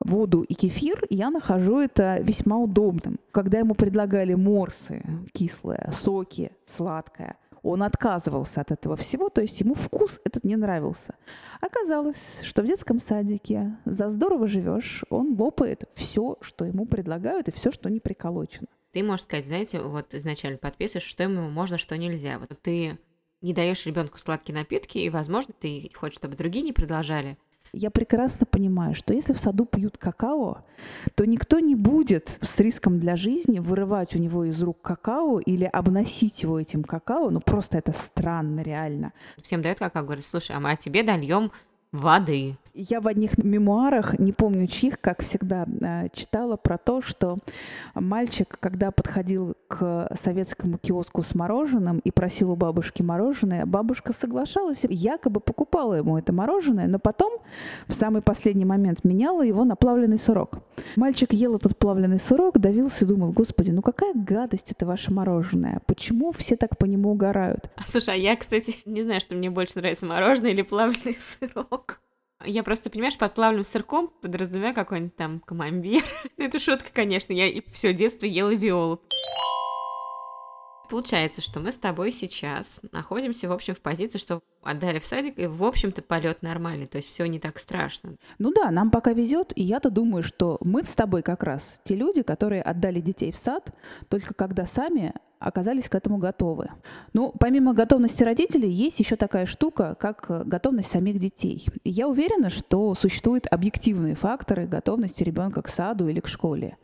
воду 0.00 0.40
и 0.40 0.54
кефир, 0.54 1.04
и 1.10 1.16
я 1.16 1.28
нахожу 1.28 1.80
это 1.80 2.16
весьма 2.22 2.56
удобным. 2.56 3.20
Когда 3.30 3.58
ему 3.58 3.74
предлагали 3.74 4.32
морсы, 4.32 5.02
кислые, 5.34 5.90
соки, 5.92 6.52
сладкое, 6.64 7.36
он 7.62 7.82
отказывался 7.82 8.60
от 8.60 8.70
этого 8.70 8.96
всего, 8.96 9.28
то 9.28 9.40
есть 9.40 9.60
ему 9.60 9.74
вкус 9.74 10.20
этот 10.24 10.44
не 10.44 10.56
нравился. 10.56 11.14
Оказалось, 11.60 12.40
что 12.42 12.62
в 12.62 12.66
детском 12.66 13.00
садике 13.00 13.76
за 13.84 14.10
здорово 14.10 14.48
живешь, 14.48 15.04
он 15.10 15.36
лопает 15.40 15.84
все, 15.94 16.36
что 16.40 16.64
ему 16.64 16.86
предлагают, 16.86 17.48
и 17.48 17.52
все, 17.52 17.70
что 17.70 17.88
не 17.88 18.00
приколочено. 18.00 18.66
Ты 18.92 19.02
можешь 19.02 19.24
сказать, 19.24 19.46
знаете, 19.46 19.80
вот 19.80 20.14
изначально 20.14 20.58
подписываешь, 20.58 21.06
что 21.06 21.22
ему 21.22 21.48
можно, 21.48 21.78
что 21.78 21.96
нельзя. 21.96 22.38
Вот 22.38 22.50
ты 22.60 22.98
не 23.40 23.54
даешь 23.54 23.86
ребенку 23.86 24.18
сладкие 24.18 24.56
напитки, 24.56 24.98
и, 24.98 25.08
возможно, 25.08 25.54
ты 25.58 25.90
хочешь, 25.94 26.16
чтобы 26.16 26.36
другие 26.36 26.62
не 26.62 26.72
продолжали, 26.72 27.38
я 27.72 27.90
прекрасно 27.90 28.46
понимаю, 28.46 28.94
что 28.94 29.14
если 29.14 29.32
в 29.32 29.38
саду 29.38 29.64
пьют 29.64 29.96
какао, 29.98 30.64
то 31.14 31.26
никто 31.26 31.58
не 31.58 31.74
будет 31.74 32.38
с 32.42 32.60
риском 32.60 32.98
для 33.00 33.16
жизни 33.16 33.58
вырывать 33.58 34.14
у 34.14 34.18
него 34.18 34.44
из 34.44 34.62
рук 34.62 34.80
какао 34.82 35.40
или 35.40 35.64
обносить 35.64 36.42
его 36.42 36.60
этим 36.60 36.84
какао. 36.84 37.30
Ну 37.30 37.40
просто 37.40 37.78
это 37.78 37.92
странно, 37.92 38.60
реально. 38.60 39.12
Всем 39.40 39.62
дают 39.62 39.78
какао, 39.78 40.02
говорят, 40.02 40.24
слушай, 40.24 40.54
а 40.54 40.60
мы 40.60 40.76
тебе 40.76 41.02
дольем 41.02 41.50
воды. 41.92 42.56
Я 42.74 43.02
в 43.02 43.06
одних 43.06 43.36
мемуарах, 43.36 44.18
не 44.18 44.32
помню 44.32 44.66
чьих, 44.66 44.98
как 44.98 45.22
всегда, 45.22 45.66
э, 45.82 46.08
читала 46.14 46.56
про 46.56 46.78
то, 46.78 47.02
что 47.02 47.36
мальчик, 47.94 48.56
когда 48.60 48.90
подходил 48.90 49.56
к 49.68 50.08
советскому 50.18 50.78
киоску 50.78 51.20
с 51.20 51.34
мороженым 51.34 51.98
и 51.98 52.10
просил 52.10 52.50
у 52.50 52.56
бабушки 52.56 53.02
мороженое, 53.02 53.66
бабушка 53.66 54.14
соглашалась, 54.14 54.86
якобы 54.88 55.40
покупала 55.40 55.94
ему 55.94 56.16
это 56.16 56.32
мороженое, 56.32 56.86
но 56.86 56.98
потом 56.98 57.40
в 57.88 57.92
самый 57.92 58.22
последний 58.22 58.64
момент 58.64 59.04
меняла 59.04 59.42
его 59.42 59.64
на 59.64 59.76
плавленый 59.76 60.16
сырок. 60.16 60.60
Мальчик 60.96 61.34
ел 61.34 61.56
этот 61.56 61.76
плавленый 61.76 62.20
сырок, 62.20 62.58
давился 62.58 63.04
и 63.04 63.08
думал, 63.08 63.32
господи, 63.32 63.70
ну 63.70 63.82
какая 63.82 64.14
гадость 64.14 64.70
это 64.70 64.86
ваше 64.86 65.12
мороженое, 65.12 65.82
почему 65.84 66.32
все 66.32 66.56
так 66.56 66.78
по 66.78 66.86
нему 66.86 67.10
угорают? 67.10 67.70
А, 67.76 67.86
слушай, 67.86 68.14
а 68.14 68.16
я, 68.16 68.34
кстати, 68.34 68.76
не 68.86 69.02
знаю, 69.02 69.20
что 69.20 69.34
мне 69.34 69.50
больше 69.50 69.78
нравится, 69.78 70.06
мороженое 70.06 70.52
или 70.52 70.62
плавленый 70.62 71.14
сырок. 71.18 72.00
Я 72.44 72.62
просто, 72.62 72.90
понимаешь, 72.90 73.16
под 73.16 73.34
плавленым 73.34 73.64
сырком 73.64 74.12
подразумеваю 74.20 74.74
какой-нибудь 74.74 75.16
там 75.16 75.40
камамбер. 75.40 76.02
Это 76.36 76.58
шутка, 76.58 76.90
конечно, 76.92 77.32
я 77.32 77.62
все 77.72 77.92
детство 77.92 78.26
ела 78.26 78.54
виолу. 78.54 79.02
Получается, 80.92 81.40
что 81.40 81.58
мы 81.58 81.72
с 81.72 81.76
тобой 81.76 82.12
сейчас 82.12 82.78
находимся, 82.92 83.48
в 83.48 83.52
общем, 83.52 83.74
в 83.74 83.80
позиции, 83.80 84.18
что 84.18 84.42
отдали 84.62 84.98
в 84.98 85.04
садик, 85.04 85.38
и, 85.38 85.46
в 85.46 85.64
общем-то, 85.64 86.02
полет 86.02 86.42
нормальный, 86.42 86.86
то 86.86 86.98
есть 86.98 87.08
все 87.08 87.24
не 87.24 87.38
так 87.38 87.58
страшно. 87.58 88.16
Ну 88.38 88.52
да, 88.52 88.70
нам 88.70 88.90
пока 88.90 89.14
везет, 89.14 89.54
и 89.56 89.62
я-то 89.62 89.88
думаю, 89.88 90.22
что 90.22 90.58
мы 90.60 90.84
с 90.84 90.94
тобой 90.94 91.22
как 91.22 91.44
раз 91.44 91.80
те 91.84 91.94
люди, 91.94 92.20
которые 92.20 92.60
отдали 92.60 93.00
детей 93.00 93.32
в 93.32 93.38
сад, 93.38 93.74
только 94.10 94.34
когда 94.34 94.66
сами 94.66 95.14
оказались 95.38 95.88
к 95.88 95.94
этому 95.94 96.18
готовы. 96.18 96.68
Ну, 97.14 97.32
помимо 97.40 97.72
готовности 97.72 98.22
родителей, 98.22 98.70
есть 98.70 99.00
еще 99.00 99.16
такая 99.16 99.46
штука, 99.46 99.96
как 99.98 100.46
готовность 100.46 100.90
самих 100.90 101.18
детей. 101.18 101.66
И 101.84 101.90
я 101.90 102.06
уверена, 102.06 102.50
что 102.50 102.94
существуют 102.94 103.46
объективные 103.50 104.14
факторы 104.14 104.66
готовности 104.66 105.22
ребенка 105.22 105.62
к 105.62 105.68
саду 105.68 106.06
или 106.08 106.20
к 106.20 106.28
школе. 106.28 106.76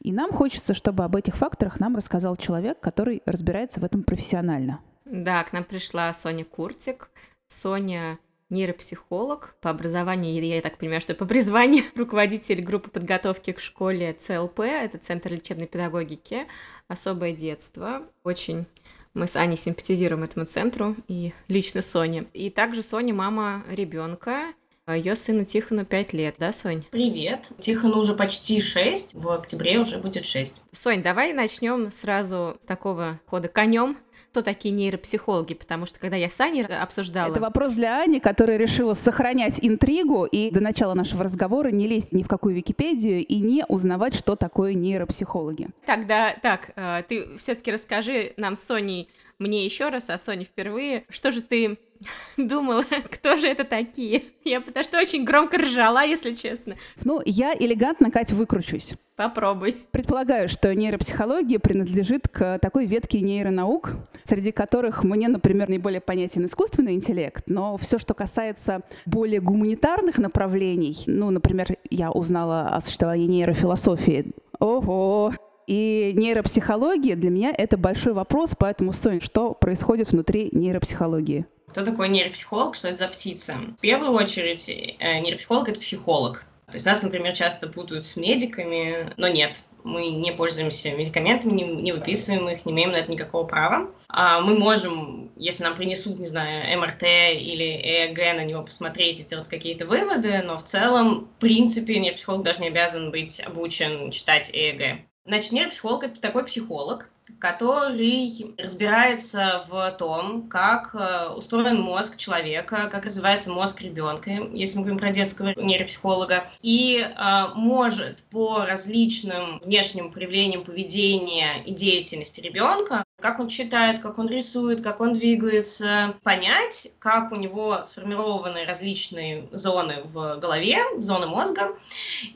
И 0.00 0.12
нам 0.12 0.32
хочется, 0.32 0.74
чтобы 0.74 1.04
об 1.04 1.16
этих 1.16 1.36
факторах 1.36 1.80
нам 1.80 1.96
рассказал 1.96 2.36
человек, 2.36 2.80
который 2.80 3.22
разбирается 3.26 3.80
в 3.80 3.84
этом 3.84 4.02
профессионально. 4.02 4.80
Да, 5.04 5.42
к 5.44 5.52
нам 5.52 5.64
пришла 5.64 6.12
Соня 6.14 6.44
Куртик. 6.44 7.10
Соня 7.48 8.18
нейропсихолог 8.50 9.56
по 9.60 9.70
образованию, 9.70 10.42
я 10.42 10.60
так 10.62 10.78
понимаю, 10.78 11.00
что 11.00 11.14
по 11.14 11.26
призванию 11.26 11.84
руководитель 11.94 12.62
группы 12.62 12.90
подготовки 12.90 13.52
к 13.52 13.60
школе 13.60 14.14
ЦЛП, 14.14 14.60
это 14.60 14.98
Центр 14.98 15.32
лечебной 15.32 15.66
педагогики, 15.66 16.46
особое 16.88 17.32
детство. 17.32 18.02
Очень 18.24 18.66
мы 19.14 19.26
с 19.26 19.36
Аней 19.36 19.56
симпатизируем 19.56 20.22
этому 20.22 20.46
центру, 20.46 20.94
и 21.08 21.32
лично 21.48 21.82
Соня. 21.82 22.26
И 22.34 22.50
также 22.50 22.82
Соня 22.82 23.14
мама 23.14 23.64
ребенка, 23.68 24.52
ее 24.96 25.16
сыну 25.16 25.44
Тихону 25.44 25.84
5 25.84 26.12
лет, 26.12 26.36
да, 26.38 26.52
Сонь? 26.52 26.84
Привет. 26.90 27.50
Тихону 27.58 27.98
уже 27.98 28.14
почти 28.14 28.60
6, 28.60 29.14
в 29.14 29.30
октябре 29.30 29.78
уже 29.78 29.98
будет 29.98 30.24
6. 30.24 30.54
Сонь, 30.72 31.02
давай 31.02 31.32
начнем 31.32 31.90
сразу 31.90 32.58
с 32.62 32.66
такого 32.66 33.20
хода 33.26 33.48
конем 33.48 33.96
кто 34.30 34.42
такие 34.42 34.72
нейропсихологи, 34.72 35.54
потому 35.54 35.86
что 35.86 35.98
когда 35.98 36.16
я 36.16 36.28
с 36.28 36.38
Аней 36.40 36.64
обсуждала... 36.64 37.30
Это 37.30 37.40
вопрос 37.40 37.72
для 37.72 38.02
Ани, 38.02 38.20
которая 38.20 38.56
решила 38.56 38.94
сохранять 38.94 39.58
интригу 39.62 40.26
и 40.26 40.50
до 40.50 40.60
начала 40.60 40.94
нашего 40.94 41.24
разговора 41.24 41.68
не 41.70 41.86
лезть 41.86 42.12
ни 42.12 42.22
в 42.22 42.28
какую 42.28 42.54
Википедию 42.54 43.24
и 43.24 43.36
не 43.36 43.64
узнавать, 43.66 44.14
что 44.14 44.36
такое 44.36 44.74
нейропсихологи. 44.74 45.68
Тогда, 45.86 46.36
так, 46.42 46.72
э, 46.76 47.02
ты 47.08 47.36
все-таки 47.38 47.72
расскажи 47.72 48.34
нам 48.36 48.56
с 48.56 48.62
Соней, 48.62 49.08
мне 49.38 49.64
еще 49.64 49.88
раз, 49.88 50.10
а 50.10 50.18
Соне 50.18 50.44
впервые, 50.44 51.04
что 51.08 51.30
же 51.30 51.42
ты 51.42 51.78
думала, 52.36 52.84
кто 53.10 53.36
же 53.36 53.48
это 53.48 53.64
такие. 53.64 54.24
Я 54.44 54.60
потому 54.60 54.84
что 54.84 54.98
очень 54.98 55.24
громко 55.24 55.58
ржала, 55.58 56.04
если 56.04 56.32
честно. 56.32 56.76
Ну, 57.04 57.20
я 57.24 57.54
элегантно, 57.58 58.10
Кать, 58.10 58.32
выкручусь. 58.32 58.94
Попробуй. 59.16 59.76
Предполагаю, 59.90 60.48
что 60.48 60.72
нейропсихология 60.74 61.58
принадлежит 61.58 62.28
к 62.28 62.58
такой 62.60 62.86
ветке 62.86 63.20
нейронаук, 63.20 63.92
среди 64.24 64.52
которых 64.52 65.02
мне, 65.02 65.28
например, 65.28 65.68
наиболее 65.68 66.00
понятен 66.00 66.46
искусственный 66.46 66.94
интеллект, 66.94 67.44
но 67.48 67.76
все, 67.76 67.98
что 67.98 68.14
касается 68.14 68.82
более 69.06 69.40
гуманитарных 69.40 70.18
направлений, 70.18 70.96
ну, 71.06 71.30
например, 71.30 71.76
я 71.90 72.12
узнала 72.12 72.68
о 72.68 72.80
существовании 72.80 73.26
нейрофилософии. 73.26 74.32
Ого! 74.60 75.34
И 75.66 76.12
нейропсихология 76.16 77.14
для 77.14 77.30
меня 77.30 77.52
это 77.56 77.76
большой 77.76 78.14
вопрос, 78.14 78.54
поэтому, 78.58 78.92
Соня, 78.92 79.20
что 79.20 79.52
происходит 79.52 80.12
внутри 80.12 80.48
нейропсихологии? 80.52 81.44
Кто 81.70 81.84
такой 81.84 82.08
нейропсихолог, 82.08 82.74
что 82.74 82.88
это 82.88 82.98
за 82.98 83.08
птица? 83.08 83.56
В 83.76 83.80
первую 83.80 84.12
очередь, 84.12 84.68
э, 84.68 85.18
нейропсихолог– 85.20 85.68
это 85.70 85.80
психолог. 85.80 86.44
То 86.66 86.74
есть 86.74 86.86
нас, 86.86 87.02
например, 87.02 87.34
часто 87.34 87.68
путают 87.68 88.04
с 88.04 88.16
медиками, 88.16 89.10
но 89.16 89.28
нет, 89.28 89.62
мы 89.84 90.08
не 90.08 90.32
пользуемся 90.32 90.92
медикаментами, 90.92 91.52
не, 91.52 91.64
не 91.64 91.92
выписываем 91.92 92.48
их, 92.48 92.66
не 92.66 92.72
имеем 92.72 92.92
на 92.92 92.96
это 92.96 93.10
никакого 93.10 93.46
права. 93.46 93.90
А 94.08 94.40
мы 94.40 94.58
можем, 94.58 95.30
если 95.36 95.64
нам 95.64 95.74
принесут, 95.76 96.18
не 96.18 96.26
знаю, 96.26 96.78
МРТ 96.78 97.02
или 97.04 97.80
ЭЭГ, 97.82 98.36
на 98.36 98.44
него 98.44 98.62
посмотреть 98.62 99.20
и 99.20 99.22
сделать 99.22 99.48
какие-то 99.48 99.86
выводы, 99.86 100.42
но 100.42 100.56
в 100.56 100.64
целом, 100.64 101.28
в 101.36 101.40
принципе, 101.40 101.98
нейропсихолог 101.98 102.42
даже 102.42 102.60
не 102.60 102.68
обязан 102.68 103.10
быть 103.10 103.40
обучен 103.40 104.10
читать 104.10 104.50
ЭЭГ. 104.52 105.00
Значит, 105.24 105.52
нейропсихолог– 105.52 106.04
это 106.04 106.20
такой 106.20 106.44
психолог, 106.44 107.10
который 107.38 108.54
разбирается 108.58 109.64
в 109.68 109.90
том, 109.98 110.48
как 110.48 110.94
э, 110.94 111.28
устроен 111.28 111.80
мозг 111.80 112.16
человека, 112.16 112.88
как 112.90 113.04
развивается 113.04 113.50
мозг 113.50 113.80
ребенка, 113.82 114.30
если 114.52 114.78
мы 114.78 114.84
говорим 114.84 114.98
про 114.98 115.10
детского 115.10 115.54
нейропсихолога, 115.56 116.50
и 116.62 116.98
э, 117.00 117.44
может 117.54 118.22
по 118.30 118.64
различным 118.64 119.58
внешним 119.60 120.10
проявлениям 120.10 120.64
поведения 120.64 121.62
и 121.64 121.74
деятельности 121.74 122.40
ребенка 122.40 123.04
как 123.20 123.40
он 123.40 123.48
читает, 123.48 123.98
как 123.98 124.18
он 124.18 124.28
рисует, 124.28 124.80
как 124.80 125.00
он 125.00 125.12
двигается, 125.12 126.14
понять, 126.22 126.88
как 127.00 127.32
у 127.32 127.36
него 127.36 127.82
сформированы 127.82 128.64
различные 128.64 129.48
зоны 129.50 130.02
в 130.04 130.36
голове, 130.36 130.78
зоны 131.00 131.26
мозга, 131.26 131.74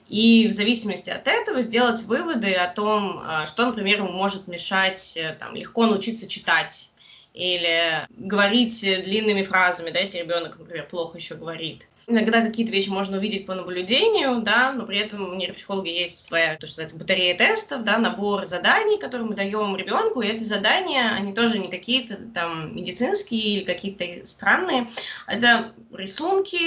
и 0.09 0.49
в 0.49 0.53
зависимости 0.53 1.09
от 1.09 1.29
этого 1.29 1.61
сделать 1.61 2.03
выводы 2.03 2.53
о 2.55 2.67
том, 2.67 3.23
а, 3.25 3.47
что, 3.47 3.67
например, 3.67 3.99
ему 3.99 4.11
может 4.11 4.49
мешать 4.49 4.82
э, 5.17 5.35
там, 5.39 5.55
легко 5.55 5.87
научиться 5.87 6.29
читать 6.29 6.91
или 7.35 8.07
говорить 8.11 8.81
длинными 8.81 9.43
фразами, 9.43 9.91
да, 9.91 10.01
если 10.01 10.19
ребенок, 10.19 10.59
например, 10.59 10.87
плохо 10.87 11.17
еще 11.17 11.35
говорит. 11.35 11.89
Иногда 12.07 12.43
какие-то 12.43 12.73
вещи 12.73 12.89
можно 12.89 13.19
увидеть 13.19 13.47
по 13.47 13.55
наблюдению, 13.55 14.41
да, 14.43 14.73
но 14.73 14.85
при 14.87 14.99
этом 14.99 15.31
у 15.31 15.35
нейропсихолога 15.35 15.89
есть 15.89 16.27
своя, 16.27 16.57
то, 16.57 16.67
что 16.67 16.83
называется, 16.83 16.99
батарея 16.99 17.37
тестов, 17.37 17.85
да, 17.85 17.99
набор 17.99 18.47
заданий, 18.47 18.99
которые 18.99 19.29
мы 19.29 19.35
даем 19.35 19.77
ребенку, 19.77 20.21
и 20.21 20.29
эти 20.29 20.43
задания, 20.43 21.13
они 21.15 21.33
тоже 21.33 21.59
не 21.59 21.69
какие-то 21.69 22.17
там 22.35 22.75
медицинские 22.75 23.43
или 23.43 23.65
какие-то 23.65 24.27
странные, 24.27 24.89
это 25.27 25.73
рисунки, 25.93 26.59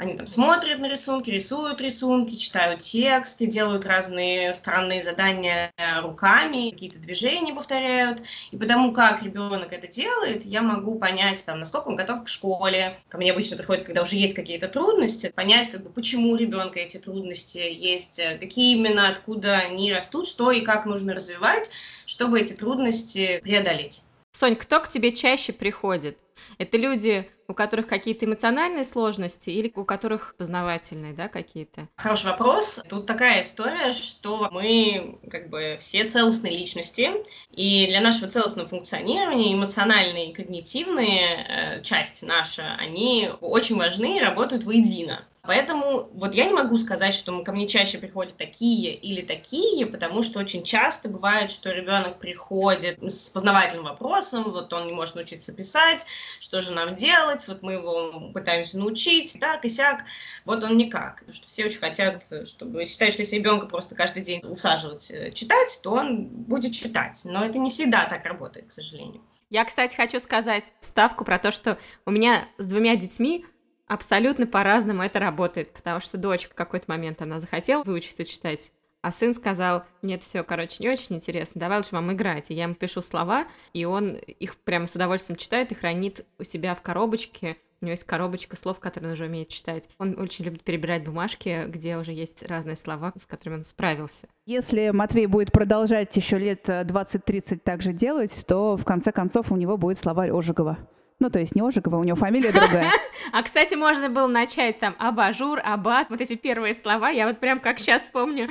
они 0.00 0.14
там 0.14 0.26
смотрят 0.26 0.78
на 0.78 0.88
рисунки, 0.88 1.28
рисуют 1.28 1.80
рисунки, 1.82 2.34
читают 2.34 2.80
тексты, 2.80 3.46
делают 3.46 3.84
разные 3.84 4.54
странные 4.54 5.02
задания 5.02 5.72
руками, 6.00 6.70
какие-то 6.70 6.98
движения 6.98 7.52
повторяют. 7.52 8.22
И 8.50 8.56
потому 8.56 8.94
как 8.94 9.22
ребенок 9.22 9.74
это 9.74 9.88
делает, 9.88 10.46
я 10.46 10.62
могу 10.62 10.98
понять, 10.98 11.44
там, 11.44 11.58
насколько 11.58 11.88
он 11.88 11.96
готов 11.96 12.24
к 12.24 12.28
школе. 12.28 12.98
Ко 13.10 13.18
мне 13.18 13.30
обычно 13.30 13.58
приходит, 13.58 13.84
когда 13.84 14.00
уже 14.00 14.16
есть 14.16 14.34
какие-то 14.34 14.59
трудности, 14.68 15.32
понять, 15.34 15.70
как 15.70 15.82
бы, 15.82 15.90
почему 15.90 16.30
у 16.30 16.36
ребенка 16.36 16.78
эти 16.80 16.96
трудности 16.96 17.58
есть, 17.58 18.20
какие 18.40 18.76
именно, 18.76 19.08
откуда 19.08 19.58
они 19.58 19.92
растут, 19.92 20.26
что 20.26 20.50
и 20.50 20.60
как 20.60 20.86
нужно 20.86 21.14
развивать, 21.14 21.70
чтобы 22.06 22.40
эти 22.40 22.52
трудности 22.52 23.40
преодолеть. 23.42 24.02
Сонь, 24.32 24.56
кто 24.56 24.80
к 24.80 24.88
тебе 24.88 25.12
чаще 25.12 25.52
приходит? 25.52 26.16
Это 26.58 26.76
люди, 26.76 27.30
у 27.48 27.54
которых 27.54 27.86
какие-то 27.86 28.26
эмоциональные 28.26 28.84
сложности 28.84 29.50
или 29.50 29.72
у 29.74 29.84
которых 29.84 30.34
познавательные, 30.36 31.12
да, 31.12 31.28
какие-то? 31.28 31.88
Хороший 31.96 32.26
вопрос. 32.26 32.80
Тут 32.88 33.06
такая 33.06 33.42
история, 33.42 33.92
что 33.92 34.48
мы 34.52 35.18
как 35.30 35.48
бы 35.48 35.76
все 35.80 36.08
целостные 36.08 36.56
личности, 36.56 37.10
и 37.50 37.86
для 37.88 38.00
нашего 38.00 38.30
целостного 38.30 38.68
функционирования 38.68 39.54
эмоциональные 39.54 40.30
и 40.30 40.34
когнитивные 40.34 41.46
э, 41.48 41.82
части 41.82 42.24
наши, 42.24 42.62
они 42.78 43.30
очень 43.40 43.76
важны 43.76 44.18
и 44.18 44.20
работают 44.20 44.64
воедино. 44.64 45.24
Поэтому 45.42 46.10
вот 46.12 46.34
я 46.34 46.44
не 46.44 46.52
могу 46.52 46.76
сказать, 46.76 47.14
что 47.14 47.42
ко 47.42 47.52
мне 47.52 47.66
чаще 47.66 47.98
приходят 47.98 48.36
такие 48.36 48.94
или 48.94 49.22
такие, 49.22 49.86
потому 49.86 50.22
что 50.22 50.38
очень 50.38 50.64
часто 50.64 51.08
бывает, 51.08 51.50
что 51.50 51.72
ребенок 51.72 52.18
приходит 52.18 52.98
с 53.02 53.30
познавательным 53.30 53.84
вопросом, 53.84 54.44
вот 54.44 54.72
он 54.72 54.86
не 54.86 54.92
может 54.92 55.16
научиться 55.16 55.52
писать, 55.52 56.04
что 56.38 56.60
же 56.60 56.72
нам 56.72 56.94
делать, 56.94 57.46
вот 57.48 57.62
мы 57.62 57.72
его 57.72 58.30
пытаемся 58.32 58.78
научить, 58.78 59.36
так 59.40 59.64
и 59.64 59.68
сяк, 59.68 60.04
вот 60.44 60.62
он 60.62 60.76
никак. 60.76 61.20
Потому 61.20 61.34
что 61.34 61.48
все 61.48 61.66
очень 61.66 61.78
хотят, 61.78 62.24
чтобы 62.44 62.84
считают, 62.84 63.14
что 63.14 63.22
если 63.22 63.36
ребенка 63.36 63.66
просто 63.66 63.94
каждый 63.94 64.22
день 64.22 64.40
усаживать 64.44 65.10
э, 65.10 65.32
читать, 65.32 65.80
то 65.82 65.92
он 65.92 66.26
будет 66.26 66.72
читать. 66.72 67.20
Но 67.24 67.44
это 67.44 67.58
не 67.58 67.70
всегда 67.70 68.04
так 68.04 68.24
работает, 68.24 68.68
к 68.68 68.72
сожалению. 68.72 69.22
Я, 69.50 69.64
кстати, 69.64 69.96
хочу 69.96 70.20
сказать 70.20 70.72
вставку 70.80 71.24
про 71.24 71.38
то, 71.38 71.50
что 71.50 71.78
у 72.06 72.10
меня 72.10 72.48
с 72.58 72.64
двумя 72.64 72.94
детьми 72.96 73.44
абсолютно 73.88 74.46
по-разному 74.46 75.02
это 75.02 75.18
работает, 75.18 75.72
потому 75.72 76.00
что 76.00 76.16
дочь 76.16 76.48
в 76.48 76.54
какой-то 76.54 76.84
момент 76.86 77.20
она 77.22 77.40
захотела 77.40 77.82
выучиться 77.82 78.24
читать, 78.24 78.70
а 79.02 79.12
сын 79.12 79.34
сказал, 79.34 79.84
нет, 80.02 80.22
все, 80.22 80.42
короче, 80.42 80.76
не 80.80 80.88
очень 80.88 81.16
интересно, 81.16 81.60
давай 81.60 81.78
лучше 81.78 81.94
вам 81.94 82.12
играть. 82.12 82.50
И 82.50 82.54
я 82.54 82.64
ему 82.64 82.74
пишу 82.74 83.02
слова, 83.02 83.46
и 83.72 83.84
он 83.84 84.14
их 84.14 84.56
прямо 84.56 84.86
с 84.86 84.94
удовольствием 84.94 85.38
читает 85.38 85.72
и 85.72 85.74
хранит 85.74 86.26
у 86.38 86.44
себя 86.44 86.74
в 86.74 86.82
коробочке. 86.82 87.56
У 87.80 87.86
него 87.86 87.92
есть 87.92 88.04
коробочка 88.04 88.56
слов, 88.56 88.78
которые 88.78 89.08
он 89.08 89.14
уже 89.14 89.24
умеет 89.24 89.48
читать. 89.48 89.88
Он 89.96 90.20
очень 90.20 90.44
любит 90.44 90.62
перебирать 90.62 91.02
бумажки, 91.02 91.64
где 91.66 91.96
уже 91.96 92.12
есть 92.12 92.42
разные 92.42 92.76
слова, 92.76 93.14
с 93.18 93.24
которыми 93.24 93.60
он 93.60 93.64
справился. 93.64 94.28
Если 94.44 94.90
Матвей 94.90 95.24
будет 95.24 95.50
продолжать 95.50 96.14
еще 96.14 96.38
лет 96.38 96.68
20-30 96.68 97.60
так 97.64 97.80
же 97.80 97.94
делать, 97.94 98.44
то 98.46 98.76
в 98.76 98.84
конце 98.84 99.12
концов 99.12 99.50
у 99.50 99.56
него 99.56 99.78
будет 99.78 99.96
словарь 99.96 100.30
Ожегова. 100.30 100.76
Ну, 101.20 101.30
то 101.30 101.38
есть 101.38 101.54
не 101.54 101.62
Ожегова, 101.62 101.96
у 101.96 102.04
него 102.04 102.16
фамилия 102.16 102.52
другая. 102.52 102.92
А, 103.32 103.42
кстати, 103.42 103.74
можно 103.74 104.08
было 104.08 104.26
начать 104.26 104.80
там 104.80 104.96
абажур, 104.98 105.60
абат, 105.62 106.08
вот 106.10 106.20
эти 106.20 106.34
первые 106.34 106.74
слова, 106.74 107.10
я 107.10 107.28
вот 107.28 107.38
прям 107.38 107.60
как 107.60 107.78
сейчас 107.78 108.08
помню. 108.10 108.48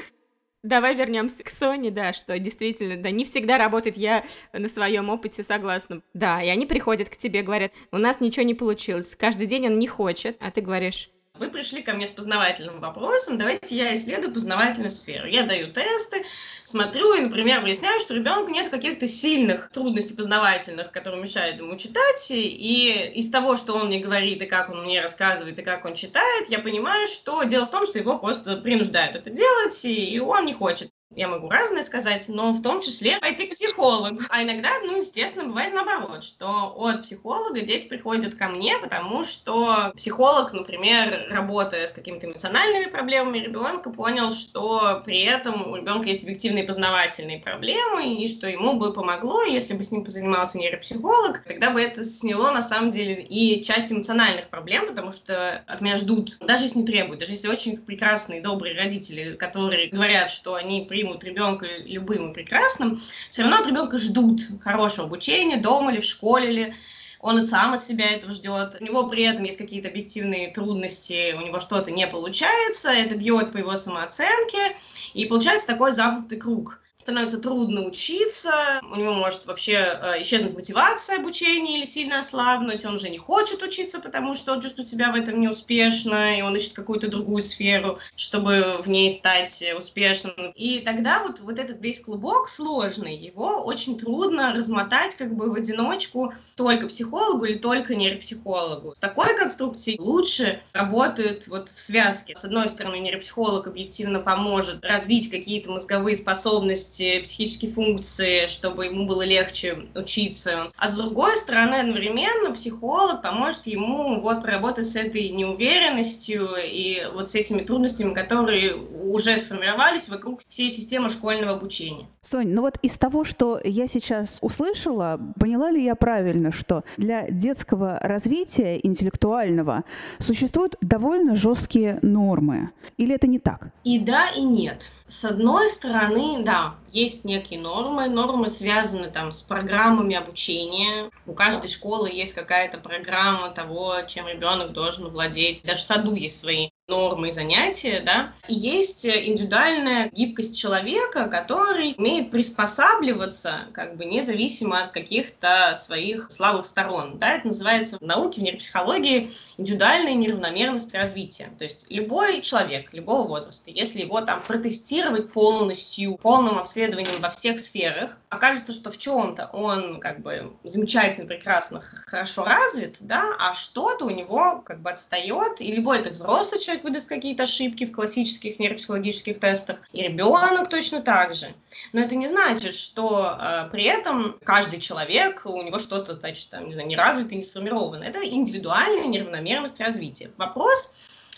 Давай 0.61 0.93
вернемся 0.93 1.41
к 1.43 1.49
Соне, 1.49 1.89
да, 1.89 2.11
что 2.11 2.37
действительно, 2.37 2.97
да, 2.97 3.11
не 3.11 3.23
всегда 3.23 3.57
работает, 3.57 3.95
я 3.95 4.25
на 4.51 4.67
своем 4.67 5.09
опыте 5.09 5.41
согласна. 5.41 6.01
Да, 6.13 6.43
и 6.43 6.49
они 6.49 6.65
приходят 6.65 7.09
к 7.09 7.15
тебе, 7.15 7.43
говорят, 7.43 7.71
у 7.91 7.97
нас 7.97 8.19
ничего 8.19 8.45
не 8.45 8.53
получилось, 8.53 9.15
каждый 9.15 9.47
день 9.47 9.67
он 9.67 9.79
не 9.79 9.87
хочет, 9.87 10.35
а 10.41 10.51
ты 10.51 10.59
говоришь, 10.59 11.11
вы 11.39 11.49
пришли 11.49 11.81
ко 11.81 11.93
мне 11.93 12.05
с 12.05 12.09
познавательным 12.09 12.79
вопросом, 12.79 13.37
давайте 13.37 13.75
я 13.75 13.95
исследую 13.95 14.33
познавательную 14.33 14.91
сферу. 14.91 15.25
Я 15.27 15.43
даю 15.43 15.71
тесты, 15.71 16.25
смотрю 16.63 17.13
и, 17.13 17.21
например, 17.21 17.61
выясняю, 17.61 17.99
что 17.99 18.13
у 18.13 18.47
нет 18.49 18.69
каких-то 18.69 19.07
сильных 19.07 19.71
трудностей 19.71 20.15
познавательных, 20.15 20.91
которые 20.91 21.21
мешают 21.21 21.59
ему 21.59 21.75
читать, 21.77 22.27
и 22.29 23.11
из 23.15 23.29
того, 23.31 23.55
что 23.55 23.73
он 23.73 23.87
мне 23.87 23.99
говорит, 23.99 24.41
и 24.41 24.45
как 24.45 24.69
он 24.69 24.83
мне 24.83 25.01
рассказывает, 25.01 25.57
и 25.57 25.63
как 25.63 25.85
он 25.85 25.95
читает, 25.95 26.49
я 26.49 26.59
понимаю, 26.59 27.07
что 27.07 27.43
дело 27.43 27.65
в 27.65 27.71
том, 27.71 27.85
что 27.85 27.97
его 27.97 28.17
просто 28.19 28.57
принуждают 28.57 29.15
это 29.15 29.29
делать, 29.29 29.83
и 29.85 30.19
он 30.19 30.45
не 30.45 30.53
хочет 30.53 30.91
я 31.15 31.27
могу 31.27 31.49
разное 31.49 31.83
сказать, 31.83 32.25
но 32.27 32.51
в 32.51 32.61
том 32.61 32.81
числе 32.81 33.17
пойти 33.19 33.47
к 33.47 33.51
психологу. 33.51 34.21
А 34.29 34.43
иногда, 34.43 34.69
ну, 34.83 35.01
естественно, 35.01 35.45
бывает 35.45 35.73
наоборот, 35.73 36.23
что 36.23 36.75
от 36.77 37.03
психолога 37.03 37.61
дети 37.61 37.87
приходят 37.87 38.35
ко 38.35 38.47
мне, 38.47 38.77
потому 38.77 39.23
что 39.23 39.91
психолог, 39.95 40.53
например, 40.53 41.27
работая 41.31 41.87
с 41.87 41.91
какими-то 41.91 42.27
эмоциональными 42.27 42.85
проблемами 42.85 43.39
ребенка, 43.39 43.89
понял, 43.89 44.31
что 44.33 45.01
при 45.03 45.23
этом 45.23 45.71
у 45.71 45.75
ребенка 45.75 46.07
есть 46.09 46.23
объективные 46.23 46.63
познавательные 46.63 47.39
проблемы, 47.39 48.15
и 48.15 48.27
что 48.27 48.47
ему 48.47 48.73
бы 48.73 48.93
помогло, 48.93 49.43
если 49.43 49.73
бы 49.73 49.83
с 49.83 49.91
ним 49.91 50.05
позанимался 50.05 50.59
нейропсихолог, 50.59 51.43
тогда 51.43 51.71
бы 51.71 51.81
это 51.81 52.05
сняло, 52.05 52.51
на 52.51 52.61
самом 52.61 52.91
деле, 52.91 53.23
и 53.23 53.63
часть 53.63 53.91
эмоциональных 53.91 54.49
проблем, 54.49 54.85
потому 54.85 55.11
что 55.11 55.63
от 55.67 55.81
меня 55.81 55.97
ждут, 55.97 56.37
даже 56.39 56.65
если 56.65 56.79
не 56.79 56.85
требуют, 56.85 57.19
даже 57.19 57.31
если 57.31 57.47
очень 57.47 57.77
прекрасные, 57.77 58.41
добрые 58.41 58.77
родители, 58.77 59.35
которые 59.35 59.89
говорят, 59.89 60.29
что 60.29 60.53
они 60.53 60.85
при 60.87 60.98
примут 60.99 61.23
ребенка 61.23 61.65
любым 61.85 62.31
и 62.31 62.33
прекрасным, 62.33 63.01
все 63.29 63.43
равно 63.43 63.59
от 63.59 63.67
ребенка 63.67 63.97
ждут 63.97 64.41
хорошего 64.61 65.07
обучения 65.07 65.57
дома 65.57 65.91
или 65.91 65.99
в 65.99 66.05
школе 66.05 66.49
или 66.49 66.75
он 67.21 67.39
и 67.39 67.45
сам 67.45 67.73
от 67.73 67.83
себя 67.83 68.05
этого 68.05 68.33
ждет. 68.33 68.77
У 68.79 68.83
него 68.83 69.07
при 69.07 69.23
этом 69.23 69.43
есть 69.43 69.57
какие-то 69.57 69.89
объективные 69.89 70.51
трудности, 70.51 71.33
у 71.37 71.41
него 71.41 71.59
что-то 71.59 71.91
не 71.91 72.07
получается, 72.07 72.89
это 72.89 73.15
бьет 73.15 73.51
по 73.51 73.57
его 73.57 73.75
самооценке, 73.75 74.77
и 75.13 75.25
получается 75.25 75.67
такой 75.67 75.91
замкнутый 75.91 76.37
круг 76.37 76.81
становится 76.99 77.39
трудно 77.39 77.85
учиться, 77.85 78.81
у 78.91 78.95
него 78.97 79.13
может 79.13 79.45
вообще 79.45 79.73
э, 79.73 80.21
исчезнуть 80.21 80.53
мотивация 80.53 81.17
обучения 81.17 81.77
или 81.77 81.85
сильно 81.85 82.19
ослабнуть, 82.19 82.83
он 82.83 82.95
уже 82.95 83.09
не 83.09 83.17
хочет 83.17 83.63
учиться, 83.63 83.99
потому 83.99 84.35
что 84.35 84.51
он 84.51 84.61
чувствует 84.61 84.89
себя 84.89 85.09
в 85.11 85.15
этом 85.15 85.39
неуспешно, 85.39 86.37
и 86.37 86.41
он 86.41 86.57
ищет 86.57 86.73
какую-то 86.73 87.07
другую 87.07 87.41
сферу, 87.41 87.99
чтобы 88.17 88.81
в 88.83 88.89
ней 88.89 89.09
стать 89.11 89.63
успешным. 89.77 90.51
И 90.55 90.79
тогда 90.79 91.23
вот, 91.23 91.39
вот 91.39 91.57
этот 91.57 91.81
весь 91.81 92.01
клубок 92.01 92.49
сложный, 92.49 93.15
его 93.15 93.63
очень 93.63 93.97
трудно 93.97 94.53
размотать 94.53 95.15
как 95.15 95.33
бы 95.33 95.49
в 95.49 95.55
одиночку 95.55 96.33
только 96.57 96.87
психологу 96.87 97.45
или 97.45 97.57
только 97.57 97.95
нейропсихологу. 97.95 98.91
В 98.91 98.99
такой 98.99 99.37
конструкции 99.37 99.95
лучше 99.97 100.61
работают 100.73 101.47
вот 101.47 101.69
в 101.69 101.79
связке. 101.79 102.35
С 102.35 102.43
одной 102.43 102.67
стороны, 102.67 102.97
нейропсихолог 102.99 103.67
объективно 103.67 104.19
поможет 104.19 104.83
развить 104.83 105.31
какие-то 105.31 105.71
мозговые 105.71 106.17
способности, 106.17 106.88
способности, 106.89 107.21
психические 107.21 107.71
функции, 107.71 108.47
чтобы 108.47 108.85
ему 108.85 109.05
было 109.05 109.21
легче 109.23 109.89
учиться. 109.95 110.67
А 110.77 110.89
с 110.89 110.93
другой 110.93 111.37
стороны, 111.37 111.75
одновременно 111.75 112.51
психолог 112.51 113.21
поможет 113.21 113.67
ему 113.67 114.19
вот 114.19 114.41
проработать 114.41 114.87
с 114.87 114.95
этой 114.95 115.29
неуверенностью 115.29 116.47
и 116.63 117.03
вот 117.13 117.31
с 117.31 117.35
этими 117.35 117.61
трудностями, 117.61 118.13
которые 118.13 118.75
уже 119.09 119.37
сформировались 119.37 120.09
вокруг 120.09 120.41
всей 120.47 120.69
системы 120.69 121.09
школьного 121.09 121.53
обучения. 121.53 122.07
Сонь, 122.29 122.49
ну 122.49 122.61
вот 122.61 122.77
из 122.81 122.97
того, 122.97 123.23
что 123.23 123.59
я 123.63 123.87
сейчас 123.87 124.37
услышала, 124.41 125.19
поняла 125.39 125.71
ли 125.71 125.83
я 125.83 125.95
правильно, 125.95 126.51
что 126.51 126.83
для 126.97 127.27
детского 127.29 127.99
развития 128.01 128.79
интеллектуального 128.81 129.83
существуют 130.19 130.75
довольно 130.81 131.35
жесткие 131.35 131.99
нормы? 132.01 132.71
Или 132.97 133.15
это 133.15 133.27
не 133.27 133.39
так? 133.39 133.69
И 133.83 133.99
да, 133.99 134.27
и 134.29 134.41
нет. 134.41 134.91
С 135.07 135.25
одной 135.25 135.69
стороны, 135.69 136.43
да, 136.43 136.75
есть 136.89 137.25
некие 137.25 137.59
нормы. 137.59 138.09
Нормы 138.09 138.47
связаны 138.49 139.09
там 139.09 139.31
с 139.31 139.41
программами 139.41 140.15
обучения. 140.15 141.09
У 141.25 141.33
каждой 141.33 141.67
школы 141.67 142.09
есть 142.11 142.33
какая-то 142.33 142.77
программа 142.77 143.49
того, 143.49 143.95
чем 144.07 144.27
ребенок 144.27 144.71
должен 144.71 145.07
владеть. 145.07 145.63
Даже 145.63 145.79
в 145.79 145.83
саду 145.83 146.13
есть 146.13 146.39
свои 146.39 146.68
нормы 146.89 147.31
занятия, 147.31 148.01
да, 148.05 148.33
и 148.47 148.53
есть 148.53 149.05
индивидуальная 149.05 150.09
гибкость 150.09 150.59
человека, 150.59 151.27
который 151.29 151.95
умеет 151.97 152.31
приспосабливаться, 152.31 153.67
как 153.73 153.95
бы 153.95 154.05
независимо 154.05 154.83
от 154.83 154.91
каких-то 154.91 155.77
своих 155.79 156.31
слабых 156.31 156.65
сторон, 156.65 157.17
да, 157.19 157.35
это 157.35 157.47
называется 157.47 157.97
в 157.97 158.01
науке, 158.01 158.41
в 158.41 158.43
нейропсихологии 158.43 159.31
индивидуальная 159.57 160.15
неравномерность 160.15 160.93
развития, 160.93 161.49
то 161.57 161.63
есть 161.63 161.85
любой 161.89 162.41
человек, 162.41 162.93
любого 162.93 163.27
возраста, 163.27 163.71
если 163.71 164.01
его 164.01 164.21
там 164.21 164.41
протестировать 164.41 165.31
полностью, 165.31 166.15
полным 166.15 166.57
обследованием 166.57 167.21
во 167.21 167.29
всех 167.29 167.59
сферах, 167.59 168.17
окажется, 168.29 168.71
что 168.73 168.91
в 168.91 168.97
чем-то 168.97 169.49
он 169.53 169.99
как 169.99 170.21
бы 170.21 170.53
замечательно, 170.63 171.27
прекрасно, 171.27 171.81
хорошо 171.81 172.43
развит, 172.43 172.97
да, 173.01 173.35
а 173.39 173.53
что-то 173.53 174.05
у 174.05 174.09
него 174.09 174.61
как 174.65 174.81
бы 174.81 174.89
отстает, 174.89 175.61
и 175.61 175.71
либо 175.71 175.95
это 175.95 176.09
взрослый 176.09 176.59
человек, 176.59 176.78
человек 176.79 176.83
выдаст 176.83 177.09
какие-то 177.09 177.43
ошибки 177.43 177.85
в 177.85 177.91
классических 177.91 178.59
нейропсихологических 178.59 179.39
тестах, 179.39 179.81
и 179.93 180.03
ребенок 180.03 180.69
точно 180.69 181.01
так 181.01 181.35
же. 181.35 181.47
Но 181.93 182.01
это 182.01 182.15
не 182.15 182.27
значит, 182.27 182.75
что 182.75 183.37
э, 183.39 183.69
при 183.71 183.83
этом 183.83 184.37
каждый 184.43 184.79
человек, 184.79 185.41
у 185.45 185.61
него 185.61 185.79
что-то, 185.79 186.15
значит, 186.15 186.49
там, 186.49 186.67
не 186.67 186.73
знаю, 186.73 186.87
не 186.87 186.95
развито, 186.95 187.35
не 187.35 187.43
сформировано. 187.43 188.03
Это 188.03 188.19
индивидуальная 188.25 189.07
неравномерность 189.07 189.79
развития. 189.79 190.31
Вопрос 190.37 190.93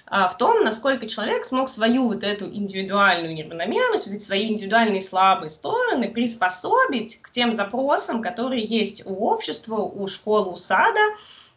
э, 0.09 0.27
в 0.29 0.37
том, 0.37 0.63
насколько 0.63 1.07
человек 1.07 1.45
смог 1.45 1.69
свою 1.69 2.07
вот 2.07 2.23
эту 2.23 2.45
индивидуальную 2.45 3.33
неравномерность, 3.33 4.07
вот 4.07 4.15
эти 4.15 4.23
свои 4.23 4.51
индивидуальные 4.51 5.01
слабые 5.01 5.49
стороны 5.49 6.09
приспособить 6.09 7.21
к 7.21 7.31
тем 7.31 7.53
запросам, 7.53 8.21
которые 8.21 8.63
есть 8.63 9.05
у 9.05 9.25
общества, 9.25 9.77
у 9.77 10.07
школы, 10.07 10.51
у 10.51 10.57
сада, 10.57 11.01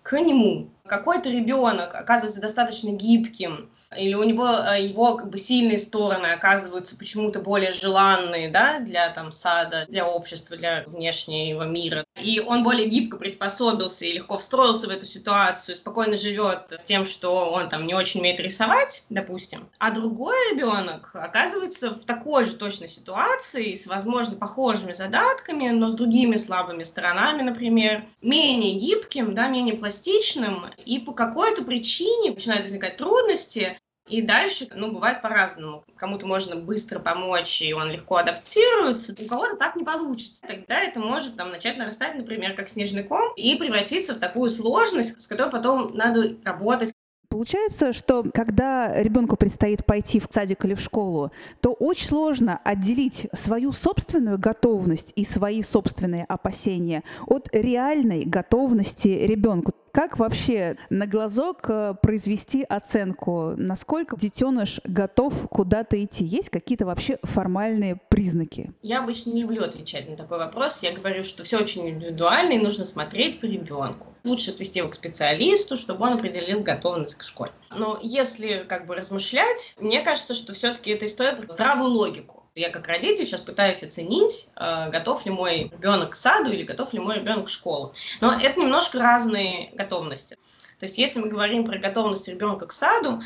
к 0.02 0.20
нему 0.20 0.70
какой-то 0.86 1.30
ребенок 1.30 1.94
оказывается 1.94 2.40
достаточно 2.40 2.90
гибким, 2.90 3.70
или 3.96 4.14
у 4.14 4.22
него 4.22 4.48
э, 4.48 4.82
его 4.82 5.16
как 5.16 5.30
бы 5.30 5.38
сильные 5.38 5.78
стороны 5.78 6.26
оказываются 6.26 6.96
почему-то 6.96 7.40
более 7.40 7.72
желанные, 7.72 8.50
да, 8.50 8.80
для 8.80 9.08
там 9.10 9.32
сада, 9.32 9.86
для 9.88 10.06
общества, 10.06 10.56
для 10.56 10.84
внешнего 10.86 11.62
мира, 11.62 12.04
и 12.20 12.40
он 12.40 12.62
более 12.62 12.88
гибко 12.88 13.16
приспособился 13.16 14.04
и 14.04 14.12
легко 14.12 14.36
встроился 14.38 14.86
в 14.86 14.90
эту 14.90 15.06
ситуацию, 15.06 15.74
спокойно 15.74 16.16
живет 16.16 16.72
с 16.76 16.84
тем, 16.84 17.06
что 17.06 17.50
он 17.50 17.68
там 17.68 17.86
не 17.86 17.94
очень 17.94 18.20
умеет 18.20 18.40
рисовать, 18.40 19.06
допустим, 19.08 19.68
а 19.78 19.90
другой 19.90 20.36
ребенок 20.52 21.10
оказывается 21.14 21.90
в 21.90 22.04
такой 22.04 22.44
же 22.44 22.56
точной 22.56 22.88
ситуации 22.88 23.74
с, 23.74 23.86
возможно, 23.86 24.36
похожими 24.36 24.92
задатками, 24.92 25.68
но 25.70 25.88
с 25.88 25.94
другими 25.94 26.36
слабыми 26.36 26.82
сторонами, 26.82 27.42
например, 27.42 28.04
менее 28.20 28.74
гибким, 28.74 29.34
да, 29.34 29.48
менее 29.48 29.76
пластичным, 29.76 30.73
и 30.84 30.98
по 30.98 31.12
какой-то 31.12 31.64
причине 31.64 32.32
начинают 32.32 32.64
возникать 32.64 32.96
трудности, 32.96 33.78
и 34.06 34.20
дальше, 34.20 34.68
ну, 34.74 34.92
бывает 34.92 35.22
по-разному. 35.22 35.82
Кому-то 35.96 36.26
можно 36.26 36.56
быстро 36.56 36.98
помочь, 36.98 37.62
и 37.62 37.72
он 37.72 37.90
легко 37.90 38.16
адаптируется. 38.16 39.14
У 39.18 39.26
кого-то 39.26 39.56
так 39.56 39.76
не 39.76 39.84
получится. 39.84 40.42
Тогда 40.46 40.80
это 40.80 41.00
может 41.00 41.36
там, 41.36 41.50
начать 41.50 41.78
нарастать, 41.78 42.14
например, 42.14 42.54
как 42.54 42.68
снежный 42.68 43.02
ком, 43.02 43.32
и 43.36 43.54
превратиться 43.56 44.14
в 44.14 44.18
такую 44.18 44.50
сложность, 44.50 45.20
с 45.20 45.26
которой 45.26 45.50
потом 45.50 45.96
надо 45.96 46.36
работать 46.44 46.92
Получается, 47.30 47.92
что 47.92 48.24
когда 48.32 49.02
ребенку 49.02 49.36
предстоит 49.36 49.84
пойти 49.84 50.20
в 50.20 50.28
садик 50.30 50.64
или 50.64 50.74
в 50.74 50.80
школу, 50.80 51.32
то 51.60 51.72
очень 51.72 52.06
сложно 52.06 52.60
отделить 52.62 53.26
свою 53.32 53.72
собственную 53.72 54.38
готовность 54.38 55.12
и 55.16 55.24
свои 55.24 55.62
собственные 55.62 56.26
опасения 56.26 57.02
от 57.26 57.48
реальной 57.52 58.24
готовности 58.24 59.08
ребенку. 59.08 59.72
Как 59.94 60.18
вообще 60.18 60.76
на 60.90 61.06
глазок 61.06 61.70
э, 61.70 61.94
произвести 62.02 62.64
оценку, 62.64 63.54
насколько 63.56 64.16
детеныш 64.16 64.80
готов 64.82 65.48
куда-то 65.48 66.02
идти? 66.04 66.24
Есть 66.24 66.50
какие-то 66.50 66.84
вообще 66.84 67.20
формальные 67.22 68.00
признаки? 68.08 68.72
Я 68.82 68.98
обычно 68.98 69.30
не 69.30 69.42
люблю 69.42 69.62
отвечать 69.62 70.08
на 70.08 70.16
такой 70.16 70.38
вопрос. 70.38 70.82
Я 70.82 70.90
говорю, 70.90 71.22
что 71.22 71.44
все 71.44 71.60
очень 71.60 71.88
индивидуально 71.88 72.54
и 72.54 72.58
нужно 72.58 72.84
смотреть 72.84 73.38
по 73.38 73.44
ребенку. 73.44 74.08
Лучше 74.24 74.50
отвести 74.50 74.80
его 74.80 74.88
к 74.88 74.96
специалисту, 74.96 75.76
чтобы 75.76 76.06
он 76.06 76.14
определил 76.14 76.58
готовность 76.58 77.14
к 77.14 77.22
школе. 77.22 77.52
Но 77.70 77.96
если 78.02 78.66
как 78.68 78.88
бы 78.88 78.96
размышлять, 78.96 79.76
мне 79.78 80.00
кажется, 80.00 80.34
что 80.34 80.54
все-таки 80.54 80.90
эта 80.90 81.06
история 81.06 81.36
про 81.36 81.46
здравую 81.52 81.90
логику. 81.90 82.43
Я 82.54 82.70
как 82.70 82.86
родитель 82.86 83.26
сейчас 83.26 83.40
пытаюсь 83.40 83.82
оценить, 83.82 84.48
э, 84.54 84.88
готов 84.90 85.24
ли 85.26 85.32
мой 85.32 85.70
ребенок 85.72 86.10
к 86.10 86.14
саду 86.14 86.52
или 86.52 86.62
готов 86.62 86.92
ли 86.92 87.00
мой 87.00 87.16
ребенок 87.16 87.46
к 87.46 87.50
школе. 87.50 87.92
Но 88.20 88.32
это 88.32 88.60
немножко 88.60 89.00
разные 89.00 89.70
готовности. 89.72 90.36
То 90.78 90.86
есть 90.86 90.96
если 90.96 91.18
мы 91.18 91.28
говорим 91.28 91.64
про 91.64 91.78
готовность 91.78 92.28
ребенка 92.28 92.66
к 92.66 92.72
саду, 92.72 93.22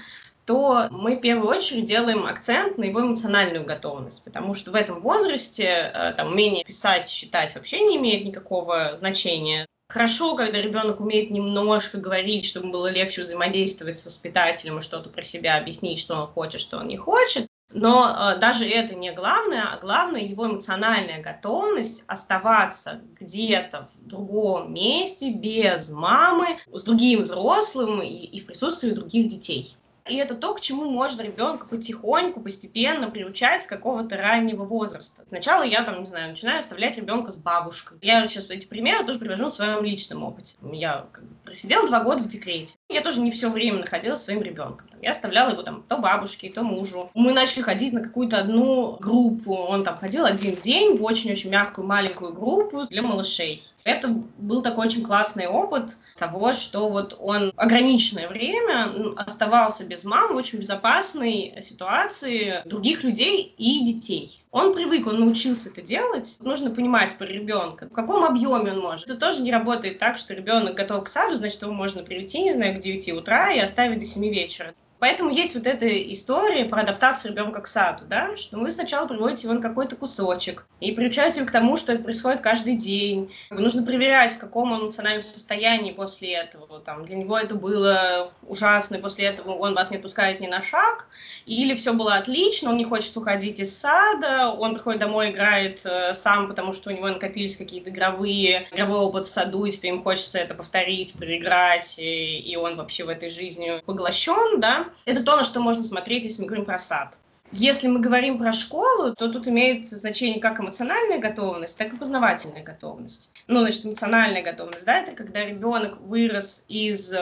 то 0.47 0.89
мы 0.91 1.17
в 1.17 1.21
первую 1.21 1.47
очередь 1.47 1.85
делаем 1.85 2.25
акцент 2.25 2.79
на 2.79 2.85
его 2.85 3.03
эмоциональную 3.03 3.67
готовность, 3.67 4.25
потому 4.25 4.55
что 4.55 4.71
в 4.71 4.75
этом 4.75 5.03
возрасте 5.03 5.93
э, 5.93 6.15
там, 6.17 6.29
умение 6.29 6.65
писать, 6.65 7.07
считать 7.11 7.55
вообще 7.55 7.81
не 7.81 7.99
имеет 7.99 8.25
никакого 8.25 8.97
значения. 8.97 9.67
Хорошо, 9.91 10.37
когда 10.37 10.63
ребенок 10.63 11.01
умеет 11.01 11.31
немножко 11.31 11.99
говорить, 11.99 12.47
чтобы 12.47 12.71
было 12.71 12.87
легче 12.87 13.21
взаимодействовать 13.21 13.99
с 13.99 14.07
воспитателем 14.07 14.79
и 14.79 14.83
что-то 14.83 15.11
про 15.11 15.23
себя 15.23 15.59
объяснить, 15.59 15.99
что 16.01 16.15
он 16.15 16.27
хочет, 16.29 16.63
что 16.63 16.79
он 16.79 16.89
не 16.89 16.97
хочет. 16.97 17.47
Но 17.71 18.09
э, 18.09 18.39
даже 18.39 18.67
это 18.67 18.95
не 18.95 19.13
главное, 19.13 19.65
а 19.71 19.79
главное 19.79 20.23
его 20.23 20.47
эмоциональная 20.47 21.23
готовность 21.23 22.05
оставаться 22.07 23.03
где-то 23.21 23.89
в 23.95 24.07
другом 24.07 24.73
месте, 24.73 25.31
без 25.31 25.91
мамы, 25.91 26.59
с 26.73 26.83
другим 26.83 27.21
взрослым 27.21 28.01
и, 28.01 28.09
и 28.09 28.41
в 28.41 28.47
присутствии 28.47 28.91
других 28.91 29.29
детей. 29.29 29.77
И 30.09 30.17
это 30.17 30.35
то, 30.35 30.55
к 30.55 30.61
чему 30.61 30.91
можно 30.91 31.23
ребенка 31.23 31.67
потихоньку, 31.67 32.41
постепенно 32.41 33.11
приучать 33.11 33.65
с 33.65 33.67
какого-то 33.67 34.17
раннего 34.17 34.65
возраста. 34.65 35.23
Сначала 35.29 35.63
я 35.63 35.83
там, 35.83 36.01
не 36.01 36.07
знаю, 36.07 36.31
начинаю 36.31 36.59
оставлять 36.61 36.97
ребенка 36.97 37.33
с 37.33 37.37
бабушкой. 37.37 37.99
Я 38.03 38.27
сейчас 38.27 38.49
эти 38.51 38.67
примеры 38.67 39.05
тоже 39.05 39.19
привожу 39.19 39.51
в 39.51 39.55
своем 39.55 39.85
личном 39.85 40.23
опыте. 40.25 40.57
Я 40.73 41.07
как 41.13 41.25
бы, 41.25 41.35
просидела 41.45 41.87
два 41.87 42.01
года 42.01 42.23
в 42.23 42.29
декрете. 42.29 42.77
Я 42.89 43.01
тоже 43.01 43.21
не 43.21 43.31
все 43.31 43.51
время 43.51 43.81
находилась 43.81 44.23
своим 44.23 44.43
ребенком. 44.43 44.89
Я 45.01 45.13
оставляла 45.13 45.51
его 45.51 45.63
там 45.63 45.85
то 45.87 45.99
бабушке, 45.99 46.51
то 46.51 46.63
мужу. 46.63 47.11
Мы 47.15 47.33
начали 47.33 47.63
ходить 47.63 47.93
на 47.93 48.03
какую-то 48.03 48.39
одну 48.39 48.97
группу. 49.01 49.55
Он 49.55 49.85
там 49.85 49.97
ходил 49.97 50.25
один 50.25 50.57
день 50.57 50.97
в 50.97 51.05
очень-очень 51.05 51.51
мягкую 51.51 51.87
маленькую 51.87 52.33
группу 52.33 52.87
для 52.87 53.03
малышей. 53.03 53.61
Это 53.85 54.09
был 54.09 54.63
такой 54.63 54.87
очень 54.87 55.03
классный 55.03 55.47
опыт 55.47 55.97
того, 56.17 56.53
что 56.53 56.89
вот 56.89 57.17
он 57.21 57.53
ограниченное 57.57 58.29
время 58.29 58.93
оставался 59.17 59.85
без 59.85 59.98
мамы 60.05 60.35
в 60.35 60.37
очень 60.37 60.59
безопасной 60.59 61.57
ситуации 61.61 62.63
других 62.65 63.03
людей 63.05 63.55
и 63.59 63.85
детей. 63.85 64.43
Он 64.51 64.75
привык, 64.75 65.07
он 65.07 65.21
научился 65.21 65.69
это 65.69 65.83
делать. 65.83 66.39
Нужно 66.41 66.71
понимать 66.71 67.17
про 67.17 67.27
ребенка, 67.27 67.87
в 67.87 67.93
каком 67.93 68.25
объеме 68.25 68.73
он 68.73 68.81
может. 68.81 69.09
Это 69.09 69.19
тоже 69.19 69.43
не 69.43 69.53
работает 69.53 69.99
так, 69.99 70.19
что 70.19 70.35
ребенок 70.35 70.75
готов 70.75 71.05
к 71.05 71.09
саду, 71.09 71.37
значит, 71.37 71.63
его 71.63 71.73
можно 71.73 72.03
привести, 72.03 72.43
не 72.43 72.53
знаю, 72.53 72.77
к 72.77 72.81
9 72.81 73.13
утра 73.13 73.53
и 73.53 73.59
оставить 73.59 74.01
до 74.01 74.05
7 74.05 74.29
вечера. 74.29 74.75
Поэтому 74.99 75.31
есть 75.31 75.55
вот 75.55 75.67
эта 75.67 75.87
история 76.13 76.65
про 76.65 76.81
адаптацию 76.81 77.33
ребенка 77.33 77.61
к 77.61 77.67
саду, 77.67 78.05
да, 78.09 78.37
что 78.37 78.59
вы 78.59 78.71
сначала 78.71 79.07
приводите 79.07 79.47
его 79.47 79.55
на 79.55 79.63
какой-то 79.63 79.97
кусочек 79.97 80.67
и 80.81 80.93
приучаете 80.93 81.41
его 81.41 81.49
к 81.49 81.53
тому, 81.53 81.77
что 81.77 81.93
это 81.93 82.03
происходит 82.03 82.41
каждый 82.41 82.77
день. 82.77 83.33
Нужно 83.51 83.85
проверять, 83.85 84.35
в 84.35 84.39
каком 84.39 84.73
он 84.73 84.83
эмоциональном 84.83 85.23
состоянии 85.23 85.93
после 85.93 86.33
этого. 86.33 86.81
Там, 86.81 87.05
для 87.05 87.17
него 87.17 87.39
это 87.39 87.55
было 87.55 88.33
ужасно, 88.43 88.97
и 88.97 89.01
после 89.01 89.27
этого 89.27 89.53
он 89.53 89.75
вас 89.75 89.91
не 89.91 89.97
отпускает 89.97 90.41
ни 90.41 90.47
на 90.47 90.63
шаг, 90.63 91.07
или 91.47 91.75
все 91.75 91.93
было 91.93 92.15
отлично, 92.15 92.71
он 92.71 92.77
не 92.77 92.85
хочет 92.85 93.17
уходить 93.17 93.61
из 93.61 93.77
сада, 93.77 94.51
он 94.51 94.75
приходит 94.75 95.01
домой, 95.01 95.31
играет 95.31 95.83
э, 95.85 96.13
сам, 96.15 96.49
потому 96.49 96.73
что 96.73 96.91
у 96.91 96.93
него 96.93 97.09
накопились 97.09 97.57
какие-то 97.57 97.91
игровые, 97.91 98.69
игровой 98.73 99.01
опыт 99.01 99.27
в 99.27 99.29
саду, 99.29 99.65
и 99.65 99.71
теперь 99.71 99.93
им 99.93 100.03
хочется 100.03 100.39
это 100.39 100.55
повторить, 100.55 101.15
проиграть, 101.15 101.99
и, 101.99 102.39
и 102.41 102.57
он 102.57 102.77
вообще 102.77 103.05
в 103.05 103.09
этой 103.09 103.31
жизни 103.31 103.81
поглощен, 103.85 104.61
да, 104.61 104.88
это 105.05 105.23
то, 105.23 105.37
на 105.37 105.45
что 105.45 105.61
можно 105.61 105.83
смотреть, 105.83 106.25
если 106.25 106.43
мы 106.43 106.47
говорим 106.47 106.65
про 106.65 106.79
сад. 106.79 107.19
Если 107.51 107.89
мы 107.89 108.01
говорим 108.01 108.39
про 108.39 108.53
школу, 108.53 109.15
то 109.15 109.33
тут 109.33 109.49
имеет 109.49 109.89
значение 109.89 110.39
как 110.39 110.61
эмоциональная 110.61 111.19
готовность, 111.19 111.79
так 111.79 111.95
и 111.95 111.97
познавательная 111.97 112.63
готовность. 112.63 113.33
Ну, 113.47 113.61
значит, 113.61 113.87
эмоциональная 113.87 114.43
готовность, 114.43 114.85
да, 114.85 114.99
это 114.99 115.13
когда 115.13 115.45
ребенок 115.45 115.99
вырос 116.03 116.65
из 116.69 117.15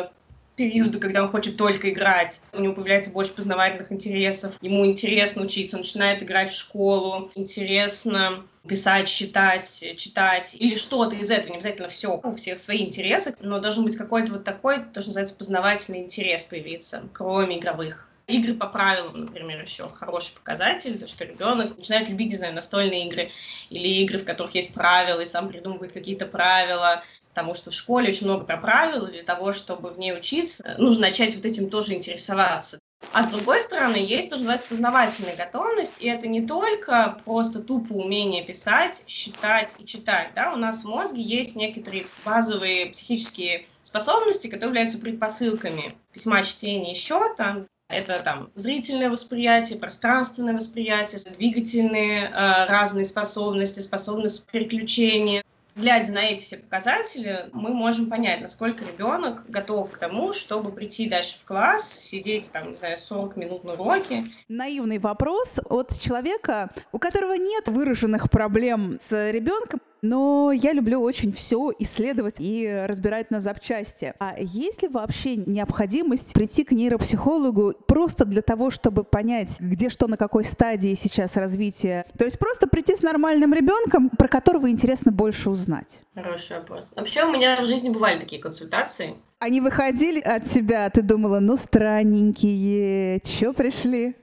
периода, 0.57 0.99
когда 0.99 1.23
он 1.23 1.29
хочет 1.29 1.57
только 1.57 1.91
играть, 1.91 2.41
у 2.53 2.61
него 2.61 2.75
появляется 2.75 3.11
больше 3.11 3.35
познавательных 3.35 3.93
интересов, 3.93 4.57
ему 4.61 4.87
интересно 4.87 5.43
учиться, 5.43 5.77
он 5.77 5.83
начинает 5.83 6.23
играть 6.23 6.51
в 6.51 6.57
школу, 6.57 7.31
интересно 7.35 8.47
писать, 8.67 9.09
считать, 9.09 9.85
читать 9.97 10.57
или 10.59 10.77
что-то 10.77 11.15
из 11.15 11.31
этого, 11.31 11.53
не 11.53 11.59
обязательно 11.59 11.89
все, 11.89 12.19
у 12.23 12.31
всех 12.33 12.59
свои 12.59 12.85
интересы, 12.85 13.35
но 13.39 13.61
должен 13.61 13.85
быть 13.85 13.97
какой-то 13.97 14.33
вот 14.33 14.45
такой, 14.45 14.79
то, 14.79 15.01
что 15.01 15.11
называется, 15.11 15.37
познавательный 15.37 16.01
интерес 16.01 16.45
появиться, 16.45 17.09
кроме 17.13 17.59
игровых. 17.59 18.06
Игры 18.29 18.55
по 18.55 18.67
правилам, 18.67 19.27
например, 19.27 19.63
еще 19.63 19.89
хороший 19.89 20.35
показатель, 20.35 20.99
то, 20.99 21.07
что 21.07 21.25
ребенок 21.25 21.77
начинает 21.77 22.09
любить, 22.09 22.31
не 22.31 22.37
знаю, 22.37 22.55
настольные 22.55 23.07
игры 23.07 23.31
или 23.71 23.87
игры, 24.03 24.19
в 24.19 24.25
которых 24.25 24.57
есть 24.57 24.75
правила, 24.75 25.21
и 25.21 25.27
сам 25.27 25.49
придумывает 25.49 25.93
какие-то 25.93 26.27
правила, 26.27 27.05
потому 27.29 27.55
что 27.55 27.71
в 27.71 27.75
школе 27.75 28.09
очень 28.09 28.27
много 28.27 28.45
про 28.45 28.57
правила, 28.57 29.07
для 29.07 29.23
того, 29.23 29.53
чтобы 29.53 29.91
в 29.91 29.99
ней 30.01 30.13
учиться, 30.13 30.75
нужно 30.77 31.03
начать 31.03 31.37
вот 31.37 31.45
этим 31.45 31.71
тоже 31.71 31.95
интересоваться. 31.95 32.81
А 33.13 33.23
с 33.23 33.27
другой 33.29 33.61
стороны, 33.61 33.97
есть 33.97 34.31
тоже 34.31 34.43
называется 34.43 34.69
познавательная 34.69 35.37
готовность, 35.37 35.97
и 36.01 36.09
это 36.09 36.27
не 36.27 36.45
только 36.45 37.21
просто 37.25 37.61
тупо 37.61 37.93
умение 37.93 38.45
писать, 38.45 39.05
считать 39.07 39.77
и 39.79 39.87
читать. 39.87 40.31
Да? 40.35 40.53
У 40.53 40.57
нас 40.57 40.83
в 40.83 40.89
мозге 40.89 41.23
есть 41.23 41.55
некоторые 41.55 42.07
базовые 42.25 42.87
психические 42.87 43.67
способности, 43.83 44.49
которые 44.49 44.71
являются 44.71 44.99
предпосылками 44.99 45.97
письма, 46.13 46.43
чтения 46.43 46.93
и 46.93 46.97
счета. 46.97 47.67
Это 47.89 48.21
там 48.23 48.51
зрительное 48.55 49.11
восприятие, 49.11 49.79
пространственное 49.79 50.55
восприятие, 50.55 51.21
двигательные 51.33 52.25
э, 52.25 52.67
разные 52.67 53.05
способности, 53.05 53.81
способность 53.81 54.45
переключения 54.47 55.43
глядя 55.77 56.13
на 56.13 56.25
эти 56.25 56.43
все 56.43 56.57
показатели, 56.57 57.51
мы 57.53 57.73
можем 57.73 58.09
понять, 58.09 58.41
насколько 58.41 58.85
ребенок 58.85 59.45
готов 59.49 59.93
к 59.93 59.99
тому, 59.99 60.33
чтобы 60.33 60.73
прийти 60.73 61.09
дальше 61.09 61.39
в 61.39 61.45
класс, 61.45 61.89
сидеть 61.89 62.51
там, 62.51 62.71
не 62.71 62.77
знаю, 62.77 62.97
40 62.97 63.37
минут 63.37 63.65
на 63.65 63.75
уроке. 63.75 64.25
Наивный 64.49 64.99
вопрос 64.99 65.61
от 65.69 65.99
человека, 66.01 66.71
у 66.93 66.99
которого 66.99 67.35
нет 67.35 67.69
выраженных 67.69 68.31
проблем 68.31 68.99
с 69.09 69.31
ребенком, 69.31 69.81
но 70.09 70.53
я 70.53 70.73
люблю 70.73 71.01
очень 71.01 71.33
все 71.33 71.73
исследовать 71.79 72.37
и 72.39 72.85
разбирать 72.87 73.31
на 73.31 73.41
запчасти. 73.41 74.15
А 74.19 74.37
есть 74.39 74.83
ли 74.83 74.89
вообще 74.89 75.37
необходимость 75.37 76.33
прийти 76.33 76.65
к 76.65 76.73
нейропсихологу 76.73 77.75
просто 77.87 78.25
для 78.25 78.43
того, 78.43 78.71
чтобы 78.71 79.05
понять, 79.05 79.61
где 79.61 79.89
что, 79.89 80.07
на 80.07 80.17
какой 80.17 80.45
стадии 80.45 80.95
сейчас 80.95 81.37
развития? 81.37 82.07
То 82.17 82.25
есть 82.25 82.39
просто 82.39 82.69
прийти 82.69 82.97
с 82.97 83.03
нормальным 83.03 83.53
ребенком, 83.53 84.11
про 84.11 84.29
которого 84.29 84.71
интересно 84.71 85.13
больше 85.13 85.51
узнать? 85.51 86.01
Хороший 86.15 86.59
вопрос. 86.59 86.93
Вообще 86.95 87.25
у 87.25 87.33
меня 87.33 87.61
в 87.61 87.67
жизни 87.67 87.91
бывали 87.91 88.19
такие 88.19 88.41
консультации. 88.41 89.17
Они 89.39 89.61
выходили 89.61 90.21
от 90.21 90.45
тебя, 90.45 90.89
ты 90.89 91.03
думала, 91.03 91.41
ну 91.41 91.57
странненькие, 91.57 93.21
чё 93.21 93.53
пришли? 93.53 94.17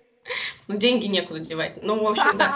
Ну, 0.67 0.77
деньги 0.77 1.05
некуда 1.07 1.39
девать. 1.39 1.83
Ну, 1.83 2.01
в 2.01 2.07
общем, 2.07 2.37
да. 2.37 2.53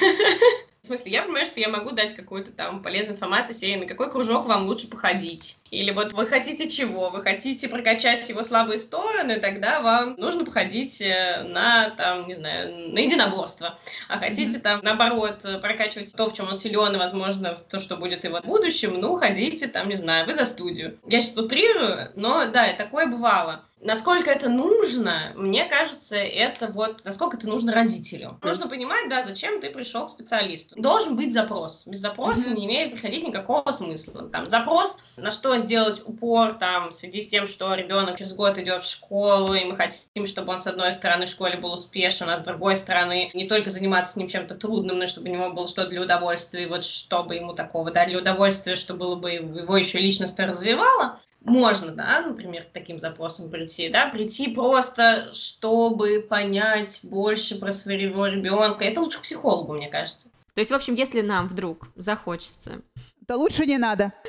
В 0.82 0.88
смысле, 0.88 1.12
я 1.12 1.22
понимаю, 1.22 1.46
что 1.46 1.60
я 1.60 1.68
могу 1.68 1.92
дать 1.92 2.12
какую-то 2.12 2.50
там 2.50 2.82
полезную 2.82 3.14
информацию 3.14 3.54
себе, 3.54 3.76
на 3.76 3.86
какой 3.86 4.10
кружок 4.10 4.46
вам 4.46 4.66
лучше 4.66 4.88
походить. 4.88 5.58
Или 5.70 5.92
вот 5.92 6.12
вы 6.12 6.26
хотите 6.26 6.68
чего? 6.68 7.10
Вы 7.10 7.22
хотите 7.22 7.68
прокачать 7.68 8.28
его 8.28 8.42
слабые 8.42 8.80
стороны, 8.80 9.38
тогда 9.38 9.80
вам 9.80 10.16
нужно 10.16 10.44
походить 10.44 11.00
э, 11.00 11.44
на, 11.44 11.90
там, 11.90 12.26
не 12.26 12.34
знаю, 12.34 12.90
на 12.92 12.98
единоборство. 12.98 13.78
А 14.08 14.18
хотите 14.18 14.58
там, 14.58 14.80
наоборот, 14.82 15.46
прокачивать 15.62 16.16
то, 16.16 16.26
в 16.26 16.34
чем 16.34 16.48
он 16.48 16.56
силен, 16.56 16.96
и, 16.96 16.98
возможно, 16.98 17.54
то, 17.54 17.78
что 17.78 17.96
будет 17.96 18.24
его 18.24 18.40
в 18.40 18.44
будущем, 18.44 19.00
ну, 19.00 19.16
ходите 19.16 19.68
там, 19.68 19.88
не 19.88 19.94
знаю, 19.94 20.26
вы 20.26 20.34
за 20.34 20.46
студию. 20.46 20.98
Я 21.06 21.20
сейчас 21.20 21.38
утрирую, 21.38 22.10
но 22.16 22.46
да, 22.46 22.72
такое 22.72 23.06
бывало. 23.06 23.64
Насколько 23.82 24.30
это 24.30 24.48
нужно, 24.48 25.32
мне 25.34 25.64
кажется, 25.64 26.16
это 26.16 26.68
вот, 26.68 27.04
насколько 27.04 27.36
это 27.36 27.48
нужно 27.48 27.72
родителю. 27.72 28.38
Нужно 28.40 28.68
понимать, 28.68 29.08
да, 29.08 29.24
зачем 29.24 29.60
ты 29.60 29.70
пришел 29.70 30.06
к 30.06 30.10
специалисту. 30.10 30.80
Должен 30.80 31.16
быть 31.16 31.32
запрос. 31.32 31.82
Без 31.86 31.98
запроса 31.98 32.42
mm-hmm. 32.42 32.56
не 32.56 32.66
имеет 32.66 32.92
приходить 32.92 33.26
никакого 33.26 33.72
смысла. 33.72 34.28
Там 34.28 34.48
запрос, 34.48 34.98
на 35.16 35.32
что 35.32 35.58
сделать 35.58 36.00
упор, 36.06 36.54
там, 36.54 36.90
в 36.90 36.94
связи 36.94 37.22
с 37.22 37.28
тем, 37.28 37.48
что 37.48 37.74
ребенок 37.74 38.18
через 38.18 38.34
год 38.34 38.56
идет 38.56 38.84
в 38.84 38.88
школу, 38.88 39.52
и 39.52 39.64
мы 39.64 39.74
хотим, 39.74 40.26
чтобы 40.26 40.52
он, 40.52 40.60
с 40.60 40.68
одной 40.68 40.92
стороны, 40.92 41.26
в 41.26 41.30
школе 41.30 41.56
был 41.56 41.72
успешен, 41.72 42.30
а 42.30 42.36
с 42.36 42.42
другой 42.42 42.76
стороны, 42.76 43.30
не 43.34 43.48
только 43.48 43.70
заниматься 43.70 44.12
с 44.12 44.16
ним 44.16 44.28
чем-то 44.28 44.54
трудным, 44.54 45.00
но 45.00 45.08
чтобы 45.08 45.28
у 45.28 45.32
него 45.32 45.50
было 45.50 45.66
что-то 45.66 45.88
для 45.88 46.02
удовольствия, 46.02 46.62
и 46.62 46.66
вот 46.66 46.84
чтобы 46.84 47.34
ему 47.34 47.52
такого, 47.52 47.90
да, 47.90 48.06
для 48.06 48.18
удовольствия, 48.18 48.76
что 48.76 48.94
было 48.94 49.16
бы 49.16 49.32
его 49.32 49.76
еще 49.76 49.98
личность 49.98 50.38
развивало, 50.38 51.18
можно, 51.44 51.92
да, 51.92 52.20
например, 52.20 52.64
таким 52.64 52.98
запросом 52.98 53.50
прийти, 53.50 53.88
да, 53.88 54.06
прийти 54.06 54.54
просто, 54.54 55.30
чтобы 55.32 56.20
понять 56.20 57.00
больше 57.04 57.58
про 57.58 57.72
своего 57.72 58.26
ребенка. 58.26 58.84
Это 58.84 59.00
лучше 59.00 59.18
к 59.18 59.22
психологу, 59.22 59.74
мне 59.74 59.88
кажется. 59.88 60.30
То 60.54 60.60
есть, 60.60 60.70
в 60.70 60.74
общем, 60.74 60.94
если 60.94 61.20
нам 61.20 61.48
вдруг 61.48 61.88
захочется... 61.96 62.82
То 63.26 63.36
лучше 63.36 63.66
не 63.66 63.78
надо. 63.78 64.12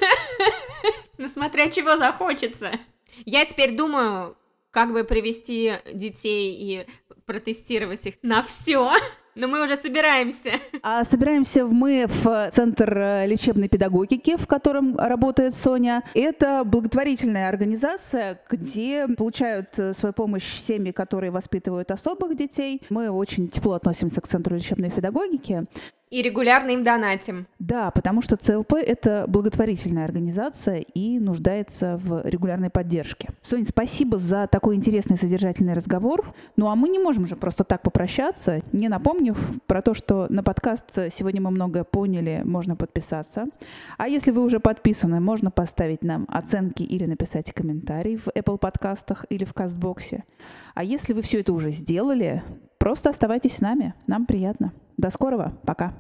Ну, 1.19 1.29
смотря 1.29 1.69
чего 1.69 1.95
захочется. 1.95 2.71
Я 3.23 3.45
теперь 3.45 3.77
думаю, 3.77 4.35
как 4.71 4.91
бы 4.91 5.03
привести 5.03 5.75
детей 5.93 6.51
и 6.53 6.87
протестировать 7.25 8.05
их 8.05 8.15
на 8.23 8.41
все. 8.41 8.93
Но 9.35 9.47
мы 9.47 9.63
уже 9.63 9.75
собираемся. 9.75 10.51
А 10.83 11.03
собираемся 11.03 11.65
мы 11.65 12.05
в 12.07 12.51
Центр 12.51 12.97
э, 12.97 13.25
лечебной 13.25 13.67
педагогики, 13.69 14.35
в 14.37 14.47
котором 14.47 14.97
работает 14.97 15.53
Соня. 15.53 16.03
Это 16.13 16.63
благотворительная 16.65 17.49
организация, 17.49 18.39
где 18.49 19.07
получают 19.07 19.69
э, 19.77 19.93
свою 19.93 20.13
помощь 20.13 20.59
семьи, 20.61 20.91
которые 20.91 21.31
воспитывают 21.31 21.89
особых 21.89 22.35
детей. 22.35 22.81
Мы 22.89 23.09
очень 23.09 23.47
тепло 23.49 23.73
относимся 23.73 24.21
к 24.21 24.27
Центру 24.27 24.55
лечебной 24.55 24.91
педагогики. 24.91 25.65
И 26.13 26.21
регулярно 26.21 26.69
им 26.69 26.83
донатим. 26.83 27.47
Да, 27.57 27.89
потому 27.89 28.21
что 28.21 28.37
ЦЛП— 28.37 28.73
это 28.75 29.25
благотворительная 29.27 30.05
организация 30.05 30.77
и 30.77 31.17
нуждается 31.17 31.97
в 32.03 32.21
регулярной 32.23 32.69
поддержке. 32.69 33.29
Соня, 33.41 33.65
спасибо 33.65 34.19
за 34.19 34.45
такой 34.45 34.75
интересный 34.75 35.17
содержательный 35.17 35.73
разговор. 35.73 36.31
Ну 36.55 36.69
а 36.69 36.75
мы 36.75 36.89
не 36.89 36.99
можем 36.99 37.25
же 37.25 37.35
просто 37.35 37.63
так 37.63 37.81
попрощаться, 37.81 38.61
не 38.71 38.89
напомнив 38.89 39.35
про 39.65 39.81
то, 39.81 39.95
что 39.95 40.27
на 40.29 40.43
подкаст 40.43 40.85
«Сегодня 41.11 41.41
мы 41.41 41.49
многое 41.49 41.83
поняли» 41.83 42.43
можно 42.45 42.75
подписаться. 42.75 43.45
А 43.97 44.07
если 44.07 44.29
вы 44.29 44.43
уже 44.43 44.59
подписаны, 44.59 45.19
можно 45.19 45.49
поставить 45.49 46.03
нам 46.03 46.27
оценки 46.29 46.83
или 46.83 47.07
написать 47.07 47.51
комментарий 47.53 48.17
в 48.17 48.27
Apple 48.27 48.59
подкастах 48.59 49.25
или 49.31 49.45
в 49.45 49.55
Кастбоксе. 49.55 50.25
А 50.75 50.83
если 50.83 51.13
вы 51.13 51.23
все 51.23 51.39
это 51.39 51.53
уже 51.53 51.71
сделали, 51.71 52.43
просто 52.77 53.09
оставайтесь 53.09 53.55
с 53.55 53.61
нами. 53.61 53.95
Нам 54.05 54.27
приятно. 54.27 54.73
До 54.97 55.11
скорого. 55.11 55.51
Пока. 55.65 55.93